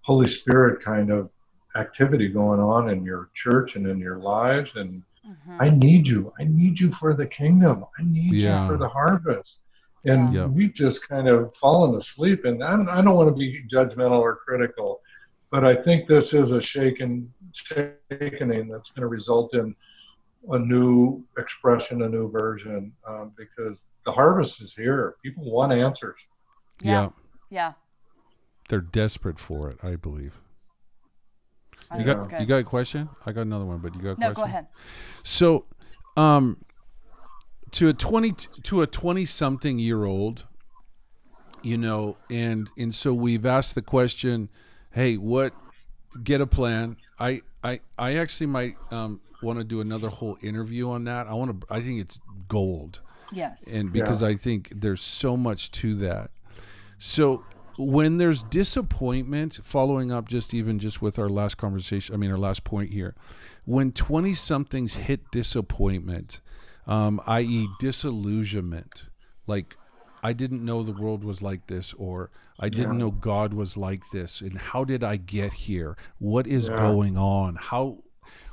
[0.02, 1.30] Holy Spirit kind of
[1.76, 5.56] activity going on in your church and in your lives, and Mhm.
[5.58, 6.32] I need you.
[6.38, 7.84] I need you for the kingdom.
[7.98, 8.60] I need Yeah.
[8.62, 9.62] you for the harvest.
[10.04, 10.46] And Yeah.
[10.46, 12.44] we've just kind of fallen asleep.
[12.44, 15.00] And I, I don't want to be judgmental or critical,
[15.50, 19.74] but I think this is a shaken, shakening that's going to result in
[20.50, 25.16] a new expression, a new version, um, because the harvest is here.
[25.22, 26.20] People want answers.
[26.82, 27.08] yeah, Yeah.
[27.55, 27.72] Yeah.
[28.68, 29.78] they're desperate for it.
[29.82, 30.40] I believe.
[31.90, 33.09] I You got you got a question?
[33.24, 34.34] I got another one, but you got a no, question?
[34.34, 34.66] go ahead.
[35.22, 35.64] So,
[36.16, 36.57] um,
[37.72, 38.32] to a twenty
[38.64, 40.46] to a twenty something year old,
[41.62, 44.48] you know, and and so we've asked the question,
[44.90, 45.52] hey, what?
[46.22, 46.96] Get a plan.
[47.18, 51.26] I I I actually might um, want to do another whole interview on that.
[51.28, 51.66] I want to.
[51.72, 53.00] I think it's gold
[53.32, 53.66] Yes.
[53.66, 56.30] and because I think there's so much to that.
[57.07, 57.44] So
[57.76, 62.38] when there's disappointment, following up just even just with our last conversation, I mean our
[62.38, 63.14] last point here,
[63.66, 66.40] when twenty somethings hit disappointment,
[66.86, 69.11] um, i.e., disillusionment,
[69.46, 69.76] like
[70.22, 74.09] I didn't know the world was like this, or I didn't know God was like
[74.11, 75.98] this, and how did I get here?
[76.18, 76.76] What is Yeah.
[76.76, 77.57] going on?
[77.57, 77.98] How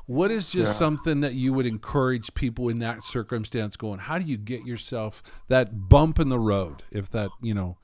[0.07, 0.77] what is just Yeah.
[0.77, 5.23] something that you would encourage people in that circumstance going, how do you get yourself
[5.47, 7.77] that bump in the road if that, you know,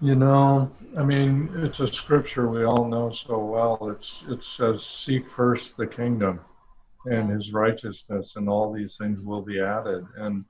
[0.00, 3.90] You know, I mean, it's a scripture we all know so well.
[3.90, 6.40] It's it says, "Seek first the kingdom
[7.06, 10.44] and His righteousness, and all these things will be added." And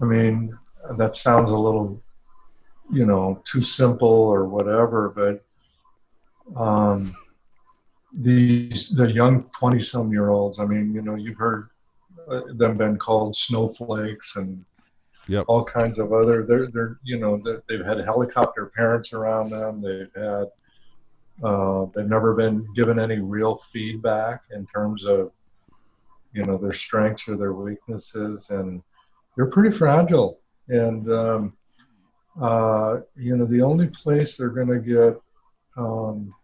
[0.00, 0.58] I mean,
[0.96, 2.02] that sounds a little,
[2.90, 7.14] you know, too simple or whatever, but um,
[8.12, 10.58] these the young twenty-some-year-olds.
[10.58, 11.68] I mean, you know, you've heard
[12.28, 14.64] uh, them been called snowflakes and
[15.28, 15.44] Yep.
[15.46, 19.80] all kinds of other they're they're you know they've had helicopter parents around them.
[19.80, 20.46] They've had
[21.42, 25.30] uh, they've never been given any real feedback in terms of
[26.32, 28.50] you know their strengths or their weaknesses.
[28.50, 28.82] And
[29.36, 30.40] they're pretty fragile.
[30.68, 31.52] And um,
[32.40, 35.20] uh, you know the only place they're going to get
[35.76, 36.34] um,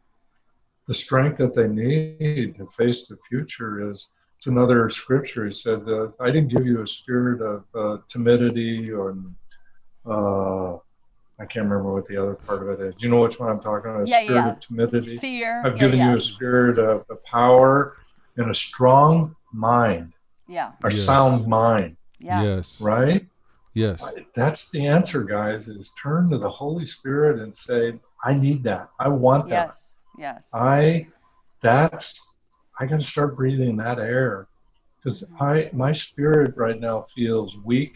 [0.87, 4.09] the strength that they need to face the future is
[4.39, 5.47] it's another scripture.
[5.47, 9.17] He said, uh, "I didn't give you a spirit of uh, timidity or
[10.07, 10.79] uh,
[11.41, 12.95] I can't remember what the other part of it is.
[12.99, 14.03] You know which one I'm talking about?
[14.03, 14.51] A Yeah, spirit yeah.
[14.51, 15.19] of timidity.
[15.19, 15.63] Fear.
[15.65, 16.11] I've yeah, given yeah.
[16.13, 17.97] you a spirit of, of power
[18.37, 20.13] and a strong mind,
[20.47, 20.73] yeah.
[20.83, 21.05] a Yeah.
[21.05, 21.97] sound mind.
[22.19, 22.43] Yeah.
[22.43, 22.81] Yes.
[22.81, 23.25] right?
[23.75, 24.03] Yes.
[24.35, 28.89] That's the answer, guys, is turn to the Holy Spirit and say, I need that.
[28.99, 29.67] I want that.
[29.67, 30.03] Yes.
[30.19, 30.51] Yes.
[30.53, 31.07] I
[31.61, 32.35] that's
[32.81, 34.49] I gotta start breathing that air.
[35.03, 37.95] Because I my spirit right now feels weak,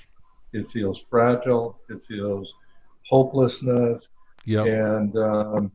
[0.53, 2.53] it feels fragile, it feels
[3.09, 4.09] hopelessness,
[4.45, 4.67] Yep.
[4.67, 5.73] and um,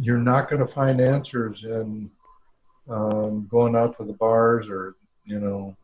[0.00, 2.10] you're not going to find answers in
[2.88, 5.76] um, going out to the bars or you know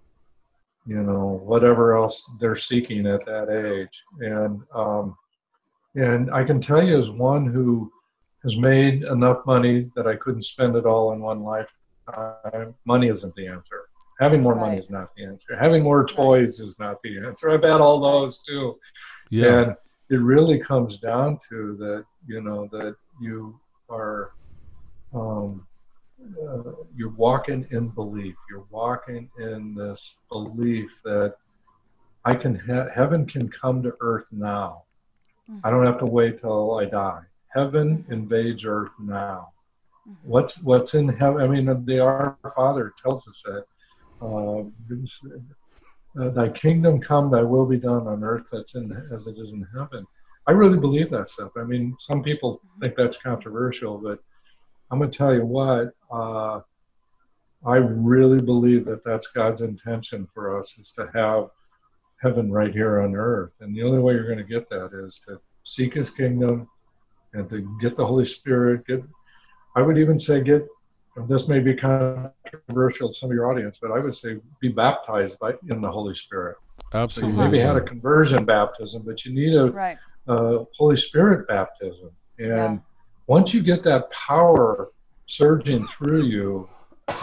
[0.87, 5.17] you know whatever else they're seeking at that age and um,
[5.95, 7.91] and i can tell you as one who
[8.43, 11.43] has made enough money that i couldn't spend it all in one
[12.09, 13.89] lifetime money isn't the answer
[14.21, 17.63] having more money is not the answer having more toys is not the answer i've
[17.63, 18.79] had all those too
[19.31, 19.61] Yeah.
[19.63, 19.77] and
[20.11, 24.33] it really comes down to that, you know, that you are,
[25.15, 25.67] um,
[26.47, 28.35] uh, you're walking in belief.
[28.51, 31.37] You're walking in this belief that
[32.27, 34.83] I can, ha- heaven can come to earth now.
[35.65, 37.23] I don't have to wait till I die.
[37.49, 39.54] Heaven invades earth now.
[40.23, 41.43] What's what's in heaven?
[41.43, 43.65] I mean, the Our Father tells us that.
[44.21, 44.65] Uh,
[46.21, 49.51] uh, thy kingdom come, thy will be done on earth that's in as it is
[49.51, 50.07] in heaven.
[50.47, 51.51] I really believe that stuff.
[51.57, 54.21] I mean, some people think that's controversial, but
[54.91, 55.91] I'm going to tell you what.
[56.11, 56.61] Uh,
[57.67, 61.49] I really believe that that's God's intention for us is to have
[62.21, 65.21] heaven right here on earth, and the only way you're going to get that is
[65.27, 66.69] to seek His kingdom
[67.33, 68.87] and to get the Holy Spirit.
[68.87, 69.03] Get,
[69.75, 70.67] I would even say, get.
[71.29, 75.39] This may be controversial to some of your audience, but I would say be baptized
[75.39, 76.57] by in the Holy Spirit.
[76.91, 77.39] So you Absolutely.
[77.45, 79.97] maybe had a conversion baptism, but you need a, Right.
[80.27, 82.11] a Holy Spirit baptism.
[82.41, 82.79] And Yeah.
[83.29, 84.89] once you get that power
[85.29, 86.69] surging through you,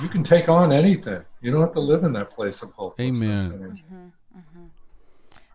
[0.01, 1.21] you can take on anything.
[1.41, 3.21] You don't have to live in that place of hopelessness.
[3.21, 3.75] Amen.
[3.91, 4.13] anymore.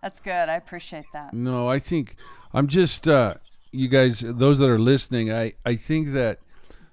[0.03, 0.51] That's good.
[0.51, 1.33] I appreciate that.
[1.33, 2.17] No, I think
[2.53, 3.37] I'm just uh,
[3.73, 5.33] you guys, those that are listening.
[5.33, 6.41] I I think that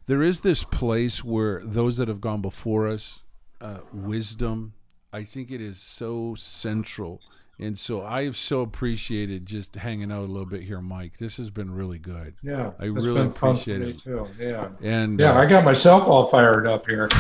[0.06, 3.22] there is this place where those that have gone before us,
[3.62, 4.74] uh, wisdom.
[5.12, 7.22] I think it is so central,
[7.60, 11.20] and so I have so appreciated just hanging out a little bit here, Mike.
[11.20, 14.02] This has been really good, Yeah, I really appreciate it.
[14.04, 14.28] Too.
[14.40, 15.34] Yeah, and yeah.
[15.34, 17.10] uh, I got myself all fired up here.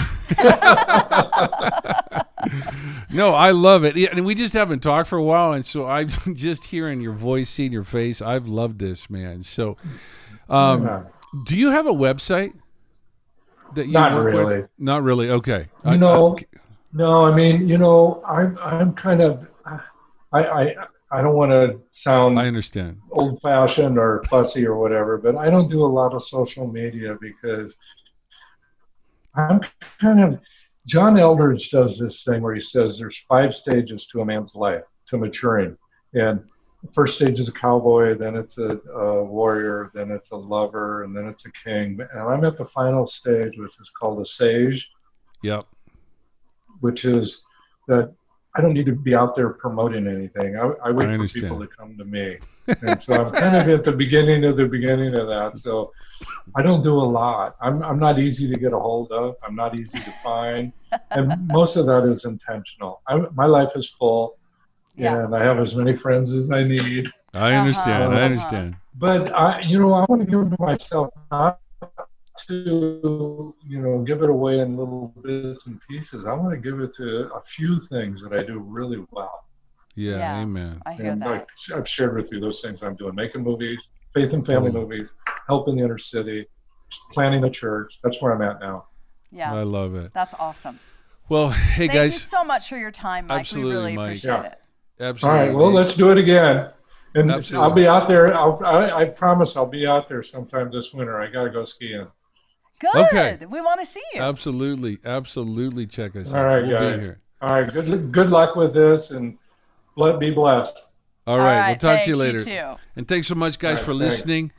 [3.09, 3.95] No, I love it.
[4.11, 7.47] And we just haven't talked for a while, and so I'm just hearing your voice,
[7.49, 8.21] seeing your face.
[8.23, 9.43] I've loved this, man.
[9.43, 9.77] So,
[10.49, 11.03] um, Yeah.
[11.45, 12.53] do you have a website
[13.75, 14.47] that you Not work with?
[14.49, 14.65] really.
[14.77, 15.29] Not really.
[15.29, 15.67] Okay.
[15.83, 16.45] I- No, I-
[16.93, 17.25] no.
[17.25, 19.79] I mean, you know, I'm I'm kind of, I
[20.43, 20.75] I
[21.11, 22.99] I don't want to sound I understand.
[23.11, 27.15] old fashioned or fussy or whatever, but I don't do a lot of social media
[27.21, 27.75] because
[29.35, 29.61] I'm
[29.99, 30.39] kind of
[30.85, 34.83] John Eldredge does this thing where he says there's five stages to a man's life
[35.09, 35.77] to maturing.
[36.13, 36.43] And
[36.91, 41.15] first stage is a cowboy, then it's a, a warrior, then it's a lover, and
[41.15, 41.99] then it's a king.
[42.13, 44.91] And I'm at the final stage, which is called a sage,
[45.43, 45.65] Yep.
[46.81, 47.41] which is
[47.87, 48.13] that
[48.55, 50.57] I don't need to be out there promoting anything.
[50.57, 52.37] I, I wait I for people to come to me.
[52.81, 55.57] And so I'm kind of at the beginning of the beginning of that.
[55.57, 55.91] So
[56.55, 57.55] I don't do a lot.
[57.61, 59.35] I'm, I'm not easy to get a hold of.
[59.43, 60.71] I'm not easy to find.
[61.11, 63.01] And most of that is intentional.
[63.07, 64.37] I, my life is full
[64.95, 65.25] Yeah.
[65.25, 67.07] and I have as many friends as I need.
[67.33, 68.03] I understand.
[68.03, 68.17] Uh-huh.
[68.17, 68.75] I understand.
[68.95, 71.59] But I, you know, I want to give it to myself not
[72.47, 76.25] to, you know, give it away in little bits and pieces.
[76.25, 79.45] I want to give it to a few things that I do really well.
[79.95, 80.17] Yeah.
[80.17, 80.41] Yeah.
[80.41, 80.81] Amen.
[80.85, 81.29] I hear And that.
[81.29, 83.79] like I've shared with you those things I'm doing: making movies,
[84.13, 84.97] faith and family Totally.
[84.97, 85.09] movies,
[85.47, 86.47] helping the inner city,
[87.11, 87.99] planning the church.
[88.03, 88.87] That's where I'm at now.
[89.31, 89.53] Yeah.
[89.53, 90.11] I love it.
[90.13, 90.79] That's awesome.
[91.29, 91.95] Well, hey guys.
[91.95, 93.41] Thank you so much for your time, Mike.
[93.41, 94.05] Absolutely, we really Mike.
[94.07, 94.43] appreciate Yeah.
[94.43, 94.59] it.
[95.03, 95.39] All Absolutely.
[95.39, 95.55] right.
[95.55, 96.69] Well, let's do it again.
[97.15, 97.63] And Absolutely.
[97.69, 98.33] I'll be out there.
[98.33, 101.21] I'll, I, I promise I'll be out there sometime this winter.
[101.21, 102.07] I got to go skiing.
[102.79, 102.95] Good.
[102.95, 103.45] Okay.
[103.45, 104.21] We want to see you.
[104.21, 104.97] Absolutely.
[105.05, 105.85] Absolutely.
[105.87, 106.43] Check us All out.
[106.45, 106.95] right, we'll guys.
[106.95, 107.21] be here.
[107.41, 107.71] All right.
[107.71, 109.37] Good good luck with this, and
[109.95, 110.87] let be blessed.
[111.27, 111.69] All right.
[111.69, 112.75] we'll talk to you thanks, later.
[112.75, 112.81] too.
[112.95, 114.15] And thanks so much, guys, All right, for thanks.
[114.15, 114.51] listening.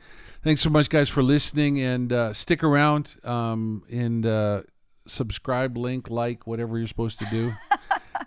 [0.43, 1.81] Thanks so much, guys, for listening.
[1.81, 4.61] And uh, stick around um, and uh,
[5.07, 7.53] subscribe, link, like, whatever you're supposed to do.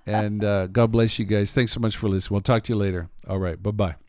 [0.07, 1.53] and uh, God bless you guys.
[1.53, 2.34] Thanks so much for listening.
[2.34, 3.09] We'll talk to you later.
[3.28, 3.62] All right.
[3.62, 4.08] Bye bye.